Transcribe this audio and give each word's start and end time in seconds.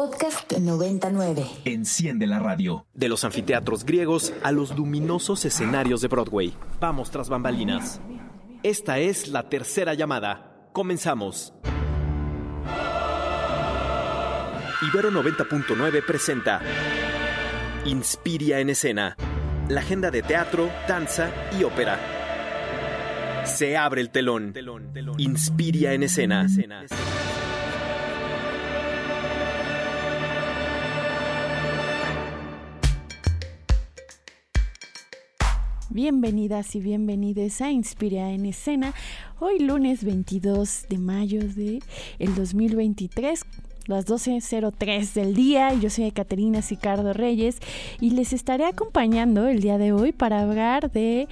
Podcast 0.00 0.50
99. 0.56 1.44
Enciende 1.66 2.26
la 2.26 2.38
radio. 2.38 2.86
De 2.94 3.10
los 3.10 3.22
anfiteatros 3.22 3.84
griegos 3.84 4.32
a 4.42 4.50
los 4.50 4.74
luminosos 4.74 5.44
escenarios 5.44 6.00
de 6.00 6.08
Broadway. 6.08 6.54
Vamos 6.80 7.10
tras 7.10 7.28
bambalinas. 7.28 8.00
Esta 8.62 8.98
es 8.98 9.28
la 9.28 9.50
tercera 9.50 9.92
llamada. 9.92 10.70
Comenzamos. 10.72 11.52
Ibero 14.90 15.10
90.9 15.10 16.06
presenta 16.06 16.62
Inspiria 17.84 18.60
en 18.60 18.70
escena. 18.70 19.18
La 19.68 19.82
agenda 19.82 20.10
de 20.10 20.22
teatro, 20.22 20.70
danza 20.88 21.30
y 21.60 21.62
ópera. 21.62 21.98
Se 23.44 23.76
abre 23.76 24.00
el 24.00 24.08
telón. 24.08 24.54
Inspiria 25.18 25.92
en 25.92 26.04
escena. 26.04 26.46
Bienvenidas 36.02 36.74
y 36.76 36.80
bienvenidos 36.80 37.60
a 37.60 37.70
Inspira 37.70 38.30
en 38.30 38.46
Escena. 38.46 38.94
Hoy 39.38 39.58
lunes 39.58 40.02
22 40.02 40.86
de 40.88 40.96
mayo 40.96 41.40
de 41.46 41.82
el 42.18 42.34
2023 42.34 43.44
las 43.84 44.06
12.03 44.06 45.12
del 45.12 45.34
día 45.34 45.74
yo 45.74 45.90
soy 45.90 46.10
Caterina 46.10 46.62
Sicardo 46.62 47.12
Reyes 47.12 47.58
y 48.00 48.12
les 48.12 48.32
estaré 48.32 48.64
acompañando 48.64 49.46
el 49.46 49.60
día 49.60 49.76
de 49.76 49.92
hoy 49.92 50.12
para 50.12 50.40
hablar 50.40 50.90
de 50.90 51.28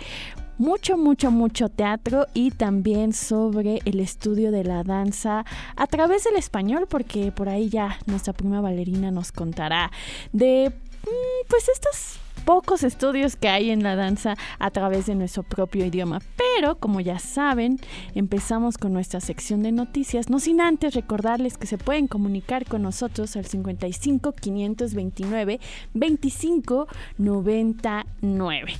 mucho, 0.58 0.98
mucho, 0.98 1.30
mucho 1.30 1.70
teatro 1.70 2.26
y 2.34 2.50
también 2.50 3.14
sobre 3.14 3.80
el 3.86 4.00
estudio 4.00 4.52
de 4.52 4.64
la 4.64 4.84
danza 4.84 5.46
a 5.76 5.86
través 5.86 6.24
del 6.24 6.36
español 6.36 6.86
porque 6.90 7.32
por 7.32 7.48
ahí 7.48 7.70
ya 7.70 7.98
nuestra 8.04 8.34
prima 8.34 8.60
Valerina 8.60 9.10
nos 9.12 9.32
contará 9.32 9.90
de 10.34 10.70
mm, 11.04 11.48
pues 11.48 11.70
estas 11.70 12.20
pocos 12.48 12.82
estudios 12.82 13.36
que 13.36 13.50
hay 13.50 13.68
en 13.68 13.82
la 13.82 13.94
danza 13.94 14.34
a 14.58 14.70
través 14.70 15.04
de 15.04 15.14
nuestro 15.14 15.42
propio 15.42 15.84
idioma. 15.84 16.22
Pero, 16.38 16.76
como 16.76 16.98
ya 17.00 17.18
saben, 17.18 17.78
empezamos 18.14 18.78
con 18.78 18.94
nuestra 18.94 19.20
sección 19.20 19.62
de 19.62 19.70
noticias, 19.70 20.30
no 20.30 20.38
sin 20.38 20.62
antes 20.62 20.94
recordarles 20.94 21.58
que 21.58 21.66
se 21.66 21.76
pueden 21.76 22.06
comunicar 22.06 22.64
con 22.64 22.80
nosotros 22.80 23.36
al 23.36 23.44
55 23.44 24.32
529 24.32 25.60
25 25.92 26.88
99. 27.18 28.72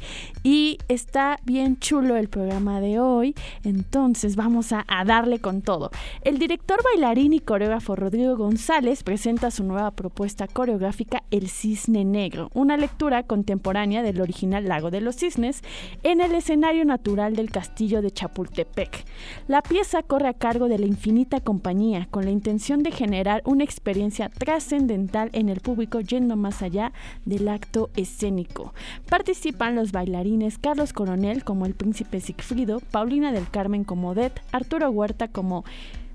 Y 0.43 0.79
está 0.89 1.39
bien 1.45 1.79
chulo 1.79 2.17
el 2.17 2.31
programa 2.31 2.81
de 2.81 3.01
hoy, 3.01 3.35
entonces 3.65 4.35
vamos 4.35 4.73
a, 4.73 4.87
a 4.89 5.05
darle 5.05 5.41
con 5.41 5.61
todo. 5.61 5.91
El 6.23 6.39
director 6.39 6.83
bailarín 6.83 7.35
y 7.35 7.41
coreógrafo 7.41 7.97
Rodrigo 7.97 8.35
González 8.35 9.03
presenta 9.03 9.51
su 9.51 9.63
nueva 9.63 9.91
propuesta 9.91 10.49
coreográfica 10.49 11.23
El 11.31 11.51
Cisne 11.51 12.07
Negro, 12.07 12.51
una 12.55 12.79
lectura 12.79 13.25
contemporánea 13.25 13.58
del 13.59 14.21
original 14.21 14.67
Lago 14.67 14.91
de 14.91 15.01
los 15.01 15.17
Cisnes 15.17 15.63
en 16.03 16.21
el 16.21 16.35
escenario 16.35 16.85
natural 16.85 17.37
del 17.37 17.51
castillo 17.51 18.01
de 18.01 18.11
Chapultepec. 18.11 19.05
La 19.47 19.63
pieza 19.63 20.03
corre 20.03 20.29
a 20.29 20.33
cargo 20.33 20.69
de 20.69 20.79
la 20.79 20.87
Infinita 20.87 21.41
Compañía 21.41 22.09
con 22.11 22.25
la 22.25 22.31
intención 22.31 22.83
de 22.83 22.93
generar 22.93 23.43
una 23.45 23.65
experiencia 23.65 24.29
trascendental 24.29 25.31
en 25.33 25.49
el 25.49 25.61
público 25.61 26.01
yendo 26.01 26.37
más 26.37 26.63
allá 26.63 26.93
del 27.25 27.49
acto 27.49 27.91
escénico. 27.97 28.73
Participan 29.11 29.75
los 29.75 29.93
bailarines 29.93 30.57
Carlos 30.59 30.93
Coronel 30.93 31.45
como 31.45 31.67
el 31.67 31.75
príncipe 31.75 32.21
Sigfrido, 32.21 32.81
Paulina 32.91 33.33
del 33.33 33.51
Carmen 33.51 33.85
como 33.85 34.11
Odette, 34.11 34.41
Arturo 34.53 34.91
Huerta 34.91 35.29
como 35.29 35.65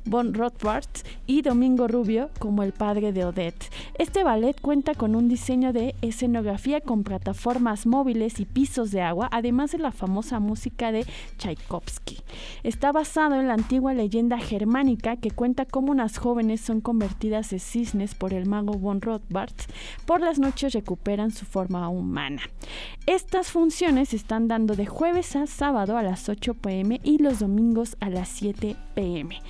Von 0.06 0.34
Rothbard 0.34 0.88
y 1.28 1.42
Domingo 1.42 1.88
Rubio 1.88 2.30
como 2.40 2.64
el 2.64 2.74
padre 2.74 3.14
de 3.14 3.26
Odette. 3.26 3.70
Este 3.98 4.24
ballet 4.24 4.60
cuenta 4.60 4.96
con 4.96 5.16
un 5.16 5.30
diseño 5.30 5.74
de 5.74 5.96
escenografía 6.02 6.82
con 6.82 7.04
plataformas 7.04 7.86
móviles 7.86 8.40
y 8.40 8.46
pisos 8.46 8.92
de 8.92 9.02
agua, 9.02 9.30
además 9.32 9.72
de 9.72 9.80
la 9.80 9.92
famosa 9.92 10.40
música 10.40 10.92
de 10.92 11.06
Tchaikovsky. 11.38 12.20
Está 12.64 12.92
basado 12.92 13.36
en 13.36 13.48
la 13.48 13.54
antigua 13.54 13.94
leyenda 13.94 14.38
germánica 14.38 15.18
que 15.18 15.32
cuenta 15.32 15.66
cómo 15.66 15.92
unas 15.92 16.18
jóvenes 16.18 16.62
son 16.62 16.82
convertidas 16.82 17.54
en 17.54 17.60
cisnes 17.60 18.16
por 18.16 18.34
el 18.34 18.46
mago 18.46 18.74
Von 18.74 19.02
Rothbard. 19.02 19.54
Por 20.06 20.22
las 20.22 20.40
noches 20.40 20.74
recuperan 20.74 21.32
su 21.32 21.46
forma 21.46 21.88
humana. 21.90 22.42
Estas 23.06 23.52
funciones 23.52 24.10
se 24.10 24.16
están 24.16 24.48
dando 24.48 24.76
de 24.76 24.86
jueves 24.86 25.36
a 25.36 25.48
sábado 25.48 25.98
a 25.98 26.04
las 26.04 26.30
8 26.30 26.54
pm 26.56 27.00
y 27.04 27.18
los 27.18 27.40
domingos 27.40 27.98
a 28.00 28.10
las 28.10 28.30
7 28.30 28.76
pm. 28.96 29.42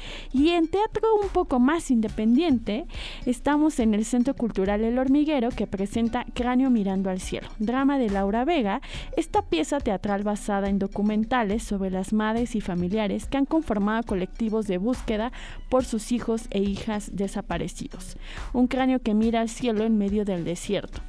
En 0.50 0.68
teatro 0.68 1.08
un 1.22 1.30
poco 1.30 1.60
más 1.60 1.92
independiente, 1.92 2.86
estamos 3.26 3.80
en 3.80 3.94
el 3.94 4.06
Centro 4.06 4.34
Cultural 4.34 4.84
El 4.84 5.00
Hormiguero 5.00 5.50
que 5.50 5.68
presenta 5.68 6.26
Cráneo 6.34 6.70
Mirando 6.70 7.10
al 7.10 7.20
Cielo, 7.20 7.48
drama 7.60 7.98
de 7.98 8.10
Laura 8.10 8.46
Vega, 8.46 8.82
esta 9.16 9.42
pieza 9.42 9.80
teatral 9.80 10.24
basada 10.24 10.70
en 10.70 10.80
documentales 10.80 11.64
sobre 11.64 11.92
las 11.92 12.14
madres 12.14 12.56
y 12.56 12.62
familiares 12.62 13.26
que 13.26 13.38
han 13.38 13.46
conformado 13.46 14.04
colectivos 14.04 14.68
de 14.68 14.78
búsqueda 14.78 15.32
por 15.70 15.86
sus 15.86 16.12
hijos 16.12 16.48
e 16.50 16.60
hijas 16.60 17.12
desaparecidos. 17.14 18.18
Un 18.54 18.68
cráneo 18.68 19.00
que 19.00 19.14
mira 19.14 19.42
al 19.42 19.50
cielo 19.50 19.84
en 19.84 19.98
medio 19.98 20.26
del 20.26 20.44
desierto 20.44 21.02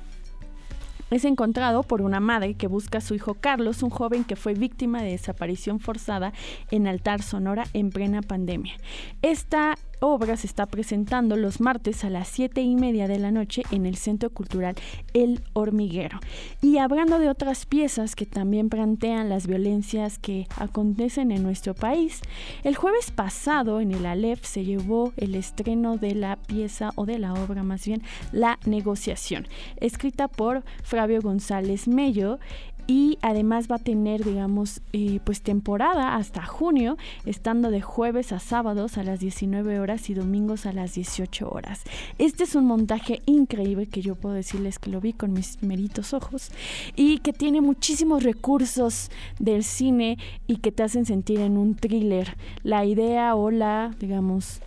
es 1.15 1.25
encontrado 1.25 1.83
por 1.83 2.03
una 2.03 2.21
madre 2.21 2.55
que 2.55 2.67
busca 2.67 2.99
a 2.99 3.01
su 3.01 3.15
hijo 3.15 3.35
Carlos, 3.35 3.83
un 3.83 3.91
joven 3.91 4.25
que 4.25 4.37
fue 4.37 4.55
víctima 4.55 5.03
de 5.03 5.11
desaparición 5.11 5.81
forzada 5.81 6.33
en 6.71 6.87
Altar 6.87 7.23
Sonora 7.23 7.65
en 7.73 7.91
plena 7.91 8.23
pandemia. 8.23 8.75
Esta 9.23 9.77
obra 10.05 10.37
se 10.37 10.47
está 10.47 10.67
presentando 10.67 11.37
los 11.37 11.61
martes 11.61 12.05
a 12.05 12.11
las 12.11 12.29
7 12.29 12.61
y 12.61 12.77
media 12.77 13.09
de 13.09 13.19
la 13.19 13.31
noche 13.31 13.63
en 13.71 13.87
el 13.87 13.97
Centro 13.97 14.31
Cultural 14.31 14.75
El 15.13 15.41
Hormiguero. 15.53 16.21
Y 16.63 16.79
hablando 16.79 17.19
de 17.19 17.29
otras 17.29 17.67
piezas 17.67 18.15
que 18.15 18.27
también 18.27 18.69
plantean 18.69 19.29
las 19.29 19.47
violencias 19.47 20.19
que 20.19 20.47
acontecen 20.57 21.31
en 21.31 21.43
nuestro 21.43 21.75
país, 21.75 22.21
el 22.63 22.77
jueves 22.77 23.11
pasado 23.11 23.81
en 23.81 23.93
el 23.93 24.07
Aleph 24.07 24.45
se 24.45 24.65
llevó 24.65 25.13
el 25.17 25.35
estreno 25.35 25.97
de 25.97 26.15
la 26.15 26.37
pieza 26.37 26.91
o 26.97 27.07
de 27.07 27.19
la 27.19 27.35
obra 27.35 27.63
más 27.63 27.85
bien 27.87 28.03
La 28.33 28.59
negociación, 28.67 29.49
escrita 29.77 30.29
por 30.29 30.65
Fabio 30.83 31.21
González 31.21 31.89
Mello 31.89 32.39
y 32.87 33.19
además 33.23 33.69
va 33.71 33.77
a 33.77 33.79
tener, 33.79 34.25
digamos, 34.25 34.81
eh, 34.93 35.21
pues 35.25 35.43
temporada 35.43 36.17
hasta 36.17 36.45
junio, 36.45 36.97
estando 37.25 37.71
de 37.71 37.81
jueves 37.81 38.33
a 38.33 38.39
sábados 38.39 38.99
a 38.99 39.05
las 39.05 39.21
19 39.21 39.81
horas 39.81 40.11
y 40.11 40.15
domingos 40.15 40.67
a 40.67 40.73
las 40.73 40.95
18 40.95 41.49
horas. 41.49 41.83
Este 42.19 42.45
es 42.45 42.55
un 42.55 42.67
montaje 42.67 43.23
increíble 43.27 43.87
que 43.87 44.03
yo 44.03 44.15
puedo 44.15 44.35
decirles 44.35 44.79
que 44.79 44.91
lo 44.91 45.01
vi 45.01 45.13
con 45.13 45.33
mis 45.33 45.63
meritos 45.63 46.13
ojos 46.15 46.51
y 46.97 47.19
que 47.19 47.33
tiene 47.33 47.61
muchísimos 47.61 48.23
recursos 48.23 49.11
del 49.39 49.65
cine 49.65 50.19
y 50.47 50.57
que 50.57 50.73
te 50.73 50.83
hacen 50.83 51.07
sentir 51.07 51.41
en 51.41 51.57
un 51.57 51.75
thriller. 51.75 52.37
La 52.63 52.85
idea 52.85 53.35
o 53.35 53.51
la, 53.51 53.95
digamos, 53.99 54.61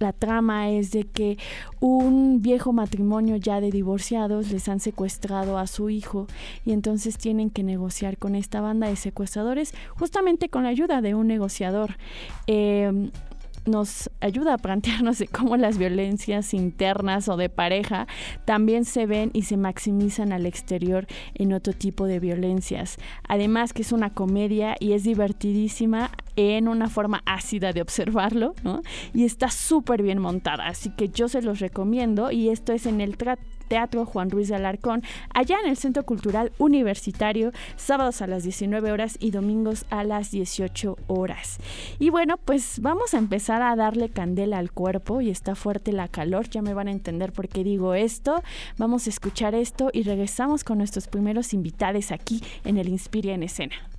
la 0.00 0.12
trama 0.12 0.70
es 0.70 0.90
de 0.90 1.04
que 1.04 1.38
un 1.78 2.42
viejo 2.42 2.72
matrimonio 2.72 3.36
ya 3.36 3.60
de 3.60 3.70
divorciados 3.70 4.50
les 4.50 4.68
han 4.68 4.80
secuestrado 4.80 5.58
a 5.58 5.66
su 5.66 5.90
hijo 5.90 6.26
y 6.64 6.72
entonces 6.72 7.18
tienen 7.18 7.50
que 7.50 7.62
negociar 7.62 8.16
con 8.16 8.34
esta 8.34 8.60
banda 8.60 8.88
de 8.88 8.96
secuestradores 8.96 9.74
justamente 9.90 10.48
con 10.48 10.64
la 10.64 10.70
ayuda 10.70 11.02
de 11.02 11.14
un 11.14 11.26
negociador. 11.26 11.96
Eh, 12.46 13.10
nos 13.66 14.10
ayuda 14.20 14.54
a 14.54 14.58
plantearnos 14.58 15.18
de 15.18 15.28
cómo 15.28 15.56
las 15.56 15.78
violencias 15.78 16.54
internas 16.54 17.28
o 17.28 17.36
de 17.36 17.48
pareja 17.48 18.06
también 18.44 18.84
se 18.84 19.06
ven 19.06 19.30
y 19.32 19.42
se 19.42 19.56
maximizan 19.56 20.32
al 20.32 20.46
exterior 20.46 21.06
en 21.34 21.52
otro 21.52 21.72
tipo 21.72 22.06
de 22.06 22.20
violencias. 22.20 22.96
Además 23.28 23.72
que 23.72 23.82
es 23.82 23.92
una 23.92 24.10
comedia 24.10 24.76
y 24.80 24.92
es 24.92 25.04
divertidísima 25.04 26.10
en 26.40 26.68
una 26.68 26.88
forma 26.88 27.22
ácida 27.26 27.72
de 27.72 27.82
observarlo, 27.82 28.54
¿no? 28.62 28.82
Y 29.12 29.24
está 29.24 29.50
súper 29.50 30.02
bien 30.02 30.18
montada, 30.18 30.66
así 30.66 30.90
que 30.90 31.08
yo 31.08 31.28
se 31.28 31.42
los 31.42 31.60
recomiendo 31.60 32.30
y 32.30 32.48
esto 32.48 32.72
es 32.72 32.86
en 32.86 33.00
el 33.00 33.16
Teatro 33.68 34.04
Juan 34.04 34.30
Ruiz 34.30 34.48
de 34.48 34.56
Alarcón, 34.56 35.02
allá 35.32 35.58
en 35.62 35.70
el 35.70 35.76
Centro 35.76 36.04
Cultural 36.04 36.52
Universitario, 36.58 37.52
sábados 37.76 38.20
a 38.20 38.26
las 38.26 38.42
19 38.42 38.90
horas 38.90 39.16
y 39.20 39.30
domingos 39.30 39.86
a 39.90 40.02
las 40.02 40.30
18 40.30 40.96
horas. 41.06 41.58
Y 41.98 42.10
bueno, 42.10 42.36
pues 42.36 42.80
vamos 42.80 43.14
a 43.14 43.18
empezar 43.18 43.62
a 43.62 43.76
darle 43.76 44.08
candela 44.08 44.58
al 44.58 44.72
cuerpo 44.72 45.20
y 45.20 45.30
está 45.30 45.54
fuerte 45.54 45.92
la 45.92 46.08
calor, 46.08 46.48
ya 46.48 46.62
me 46.62 46.74
van 46.74 46.88
a 46.88 46.92
entender 46.92 47.32
por 47.32 47.48
qué 47.48 47.62
digo 47.62 47.94
esto. 47.94 48.42
Vamos 48.76 49.06
a 49.06 49.10
escuchar 49.10 49.54
esto 49.54 49.90
y 49.92 50.02
regresamos 50.02 50.64
con 50.64 50.78
nuestros 50.78 51.06
primeros 51.06 51.54
invitados 51.54 51.80
aquí 52.12 52.42
en 52.64 52.78
el 52.78 52.88
Inspiria 52.88 53.34
en 53.34 53.42
Escena. 53.42 53.89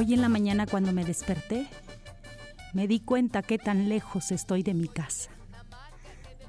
Hoy 0.00 0.14
en 0.14 0.22
la 0.22 0.30
mañana 0.30 0.64
cuando 0.66 0.94
me 0.94 1.04
desperté, 1.04 1.66
me 2.72 2.88
di 2.88 3.00
cuenta 3.00 3.42
qué 3.42 3.58
tan 3.58 3.90
lejos 3.90 4.32
estoy 4.32 4.62
de 4.62 4.72
mi 4.72 4.88
casa, 4.88 5.30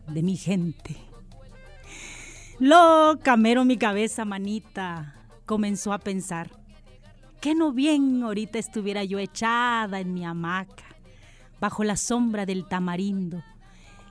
de 0.08 0.24
mi 0.24 0.38
gente. 0.38 0.96
Loca, 2.60 3.36
mero 3.36 3.66
mi 3.66 3.76
cabeza, 3.76 4.24
manita, 4.24 5.16
comenzó 5.46 5.92
a 5.92 6.00
pensar. 6.00 6.50
Que 7.42 7.54
no 7.54 7.74
bien 7.74 8.24
ahorita 8.24 8.58
estuviera 8.58 9.04
yo 9.04 9.20
echada 9.20 10.00
en 10.00 10.14
mi 10.14 10.24
hamaca, 10.24 10.86
bajo 11.60 11.84
la 11.84 11.98
sombra 11.98 12.46
del 12.46 12.66
tamarindo, 12.70 13.44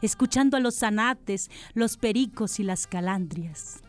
escuchando 0.03 0.59
a 0.59 0.61
los 0.61 0.81
zanates, 0.81 1.51
los 1.73 1.97
pericos 1.97 2.61
y 2.61 2.63
las 2.63 2.87
calandrias, 2.87 3.81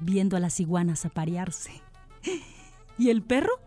viendo 0.00 0.36
a 0.36 0.40
las 0.40 0.58
iguanas 0.58 1.06
aparearse. 1.06 1.70
¿Y 2.98 3.10
el 3.10 3.22
perro? 3.22 3.64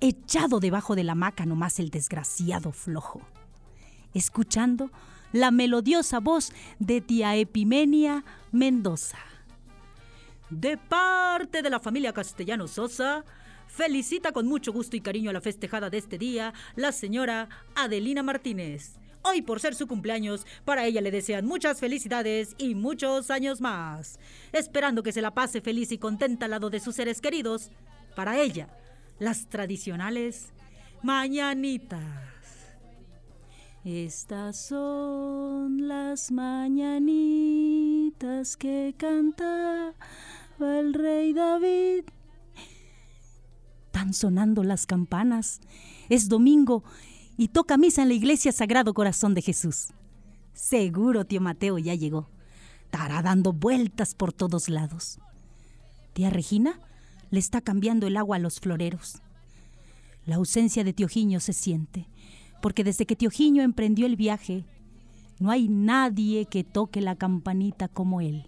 Echado 0.00 0.60
debajo 0.60 0.96
de 0.96 1.04
la 1.04 1.12
hamaca 1.12 1.46
nomás 1.46 1.78
el 1.78 1.90
desgraciado 1.90 2.72
flojo, 2.72 3.20
escuchando 4.14 4.90
la 5.32 5.50
melodiosa 5.50 6.18
voz 6.20 6.52
de 6.78 7.00
tía 7.00 7.36
Epimenia 7.36 8.24
Mendoza. 8.50 9.18
De 10.48 10.76
parte 10.76 11.62
de 11.62 11.70
la 11.70 11.78
familia 11.78 12.12
Castellano 12.12 12.66
Sosa, 12.66 13.24
felicita 13.68 14.32
con 14.32 14.46
mucho 14.46 14.72
gusto 14.72 14.96
y 14.96 15.00
cariño 15.00 15.30
a 15.30 15.32
la 15.32 15.40
festejada 15.40 15.90
de 15.90 15.98
este 15.98 16.18
día 16.18 16.52
la 16.74 16.90
señora 16.90 17.48
Adelina 17.76 18.22
Martínez. 18.22 18.96
Hoy 19.22 19.42
por 19.42 19.60
ser 19.60 19.74
su 19.74 19.86
cumpleaños, 19.86 20.46
para 20.64 20.86
ella 20.86 21.02
le 21.02 21.10
desean 21.10 21.44
muchas 21.44 21.78
felicidades 21.78 22.54
y 22.56 22.74
muchos 22.74 23.30
años 23.30 23.60
más. 23.60 24.18
Esperando 24.50 25.02
que 25.02 25.12
se 25.12 25.20
la 25.20 25.34
pase 25.34 25.60
feliz 25.60 25.92
y 25.92 25.98
contenta 25.98 26.46
al 26.46 26.52
lado 26.52 26.70
de 26.70 26.80
sus 26.80 26.96
seres 26.96 27.20
queridos, 27.20 27.70
para 28.16 28.40
ella, 28.40 28.68
las 29.20 29.46
tradicionales 29.46 30.48
mañanitas. 31.02 32.00
Estas 33.84 34.56
son 34.56 35.86
las 35.86 36.32
mañanitas 36.32 36.96
que 38.56 38.94
cantaba 38.96 39.92
el 40.58 40.92
rey 40.94 41.32
David. 41.32 42.04
Están 43.86 44.12
sonando 44.14 44.64
las 44.64 44.86
campanas. 44.86 45.60
Es 46.08 46.28
domingo 46.28 46.82
y 47.36 47.48
toca 47.48 47.76
misa 47.76 48.00
en 48.02 48.08
la 48.08 48.14
iglesia 48.14 48.52
Sagrado 48.52 48.94
Corazón 48.94 49.34
de 49.34 49.42
Jesús. 49.42 49.88
Seguro 50.54 51.26
tío 51.26 51.42
Mateo 51.42 51.78
ya 51.78 51.94
llegó. 51.94 52.28
Estará 52.86 53.22
dando 53.22 53.52
vueltas 53.52 54.14
por 54.14 54.32
todos 54.32 54.68
lados. 54.68 55.20
Tía 56.12 56.30
Regina 56.30 56.80
le 57.30 57.38
está 57.38 57.60
cambiando 57.60 58.06
el 58.06 58.16
agua 58.16 58.36
a 58.36 58.40
los 58.40 58.60
floreros. 58.60 59.20
La 60.26 60.36
ausencia 60.36 60.84
de 60.84 60.92
Tiojiño 60.92 61.40
se 61.40 61.52
siente, 61.52 62.06
porque 62.60 62.84
desde 62.84 63.06
que 63.06 63.16
Tiojiño 63.16 63.62
emprendió 63.62 64.06
el 64.06 64.16
viaje, 64.16 64.64
no 65.38 65.50
hay 65.50 65.68
nadie 65.68 66.44
que 66.44 66.64
toque 66.64 67.00
la 67.00 67.16
campanita 67.16 67.88
como 67.88 68.20
él. 68.20 68.44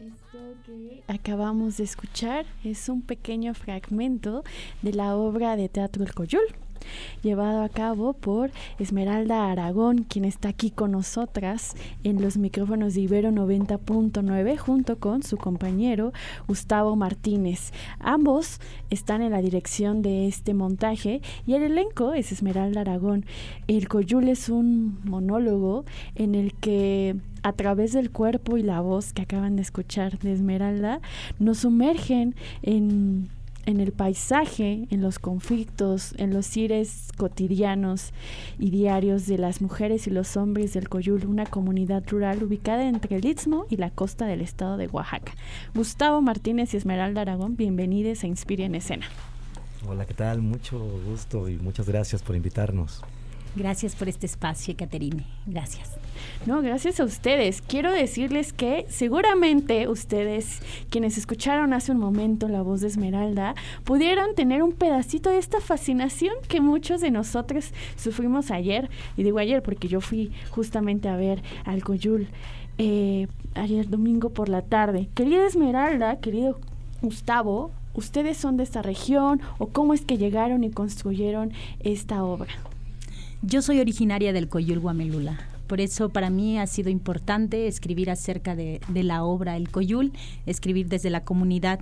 Esto 0.00 0.38
que 0.64 1.02
acabamos 1.08 1.76
de 1.76 1.84
escuchar 1.84 2.46
es 2.64 2.88
un 2.88 3.02
pequeño 3.02 3.52
fragmento 3.52 4.42
de 4.80 4.94
la 4.94 5.14
obra 5.14 5.56
de 5.56 5.68
teatro 5.68 6.04
El 6.04 6.14
Coyul 6.14 6.40
llevado 7.22 7.62
a 7.62 7.68
cabo 7.68 8.12
por 8.12 8.50
Esmeralda 8.78 9.50
Aragón, 9.50 10.04
quien 10.04 10.24
está 10.24 10.48
aquí 10.48 10.70
con 10.70 10.92
nosotras 10.92 11.74
en 12.04 12.20
los 12.20 12.36
micrófonos 12.36 12.94
de 12.94 13.02
Ibero 13.02 13.30
90.9 13.30 14.56
junto 14.56 14.98
con 14.98 15.22
su 15.22 15.36
compañero 15.36 16.12
Gustavo 16.48 16.96
Martínez. 16.96 17.72
Ambos 17.98 18.60
están 18.90 19.22
en 19.22 19.32
la 19.32 19.42
dirección 19.42 20.02
de 20.02 20.28
este 20.28 20.54
montaje 20.54 21.22
y 21.46 21.54
el 21.54 21.62
elenco 21.62 22.14
es 22.14 22.32
Esmeralda 22.32 22.82
Aragón. 22.82 23.24
El 23.66 23.88
Coyul 23.88 24.28
es 24.28 24.48
un 24.48 25.00
monólogo 25.04 25.84
en 26.14 26.34
el 26.34 26.54
que 26.54 27.16
a 27.42 27.52
través 27.52 27.92
del 27.92 28.10
cuerpo 28.10 28.56
y 28.56 28.62
la 28.62 28.80
voz 28.80 29.12
que 29.12 29.22
acaban 29.22 29.56
de 29.56 29.62
escuchar 29.62 30.18
de 30.18 30.32
Esmeralda 30.32 31.00
nos 31.38 31.58
sumergen 31.58 32.34
en 32.62 33.28
en 33.70 33.80
el 33.80 33.92
paisaje, 33.92 34.86
en 34.90 35.00
los 35.00 35.18
conflictos, 35.18 36.14
en 36.18 36.34
los 36.34 36.56
ires 36.56 37.08
cotidianos 37.16 38.12
y 38.58 38.70
diarios 38.70 39.26
de 39.26 39.38
las 39.38 39.62
mujeres 39.62 40.06
y 40.06 40.10
los 40.10 40.36
hombres 40.36 40.74
del 40.74 40.88
Coyul, 40.88 41.26
una 41.26 41.46
comunidad 41.46 42.02
rural 42.08 42.42
ubicada 42.42 42.86
entre 42.86 43.16
el 43.16 43.24
Istmo 43.24 43.66
y 43.70 43.76
la 43.76 43.90
costa 43.90 44.26
del 44.26 44.40
estado 44.40 44.76
de 44.76 44.88
Oaxaca. 44.88 45.32
Gustavo 45.74 46.20
Martínez 46.20 46.74
y 46.74 46.76
Esmeralda 46.76 47.22
Aragón, 47.22 47.56
bienvenidos 47.56 48.24
a 48.24 48.26
Inspire 48.26 48.64
en 48.64 48.74
Escena. 48.74 49.06
Hola, 49.88 50.04
¿qué 50.04 50.14
tal? 50.14 50.42
Mucho 50.42 50.78
gusto 51.06 51.48
y 51.48 51.56
muchas 51.56 51.88
gracias 51.88 52.22
por 52.22 52.36
invitarnos. 52.36 53.02
Gracias 53.56 53.96
por 53.96 54.08
este 54.08 54.26
espacio, 54.26 54.74
Caterine. 54.76 55.24
Gracias. 55.46 55.90
No, 56.46 56.62
gracias 56.62 57.00
a 57.00 57.04
ustedes. 57.04 57.62
Quiero 57.62 57.92
decirles 57.92 58.52
que 58.52 58.86
seguramente 58.88 59.88
ustedes, 59.88 60.60
quienes 60.88 61.18
escucharon 61.18 61.72
hace 61.72 61.92
un 61.92 61.98
momento 61.98 62.48
la 62.48 62.62
voz 62.62 62.80
de 62.80 62.86
Esmeralda, 62.86 63.54
pudieron 63.84 64.34
tener 64.34 64.62
un 64.62 64.72
pedacito 64.72 65.30
de 65.30 65.38
esta 65.38 65.60
fascinación 65.60 66.34
que 66.48 66.60
muchos 66.60 67.00
de 67.00 67.10
nosotros 67.10 67.72
sufrimos 67.96 68.50
ayer. 68.50 68.88
Y 69.16 69.24
digo 69.24 69.38
ayer 69.38 69.62
porque 69.62 69.88
yo 69.88 70.00
fui 70.00 70.30
justamente 70.50 71.08
a 71.08 71.16
ver 71.16 71.42
al 71.64 71.82
Coyul 71.82 72.28
eh, 72.78 73.26
ayer 73.54 73.88
domingo 73.88 74.30
por 74.30 74.48
la 74.48 74.62
tarde. 74.62 75.08
Querida 75.14 75.46
Esmeralda, 75.46 76.20
querido 76.20 76.58
Gustavo, 77.02 77.72
¿ustedes 77.94 78.36
son 78.36 78.56
de 78.56 78.62
esta 78.62 78.80
región 78.80 79.40
o 79.58 79.66
cómo 79.66 79.92
es 79.92 80.02
que 80.02 80.18
llegaron 80.18 80.64
y 80.64 80.70
construyeron 80.70 81.52
esta 81.80 82.24
obra? 82.24 82.52
Yo 83.42 83.62
soy 83.62 83.80
originaria 83.80 84.34
del 84.34 84.48
Coyul 84.48 84.80
Guamelula. 84.80 85.38
Por 85.66 85.80
eso 85.80 86.10
para 86.10 86.28
mí 86.28 86.58
ha 86.58 86.66
sido 86.66 86.90
importante 86.90 87.68
escribir 87.68 88.10
acerca 88.10 88.54
de, 88.54 88.80
la 88.92 89.24
obra 89.24 89.56
El 89.56 89.70
Coyul, 89.70 90.12
escribir 90.44 90.88
desde 90.88 91.08
la 91.08 91.24
comunidad. 91.24 91.80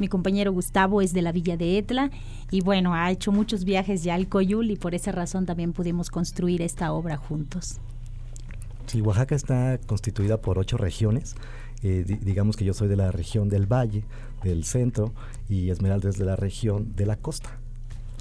Mi 0.00 0.08
compañero 0.08 0.52
Gustavo 0.52 1.02
es 1.02 1.12
de 1.12 1.22
la 1.22 1.30
villa 1.30 1.56
de 1.56 1.78
Etla 1.78 2.10
y 2.50 2.60
bueno, 2.60 2.94
ha 2.94 3.08
hecho 3.12 3.30
muchos 3.30 3.64
viajes 3.64 4.02
ya 4.02 4.14
al 4.14 4.28
Coyul 4.28 4.70
y 4.72 4.76
por 4.76 4.96
esa 4.96 5.12
razón 5.12 5.46
también 5.46 5.72
pudimos 5.72 6.10
construir 6.10 6.60
esta 6.60 6.92
obra 6.92 7.16
juntos. 7.16 7.78
Sí, 8.86 9.00
Oaxaca 9.00 9.36
está 9.36 9.78
constituida 9.86 10.40
por 10.40 10.58
ocho 10.58 10.76
regiones. 10.76 11.36
Eh, 11.84 12.04
digamos 12.22 12.56
que 12.56 12.64
yo 12.64 12.74
soy 12.74 12.88
de 12.88 12.96
la 12.96 13.12
región 13.12 13.48
del 13.48 13.66
Valle, 13.70 14.02
del 14.42 14.64
centro, 14.64 15.12
y 15.48 15.70
Esmeralda 15.70 16.08
es 16.08 16.18
de 16.18 16.24
la 16.24 16.34
región 16.34 16.96
de 16.96 17.06
la 17.06 17.14
costa. 17.14 17.58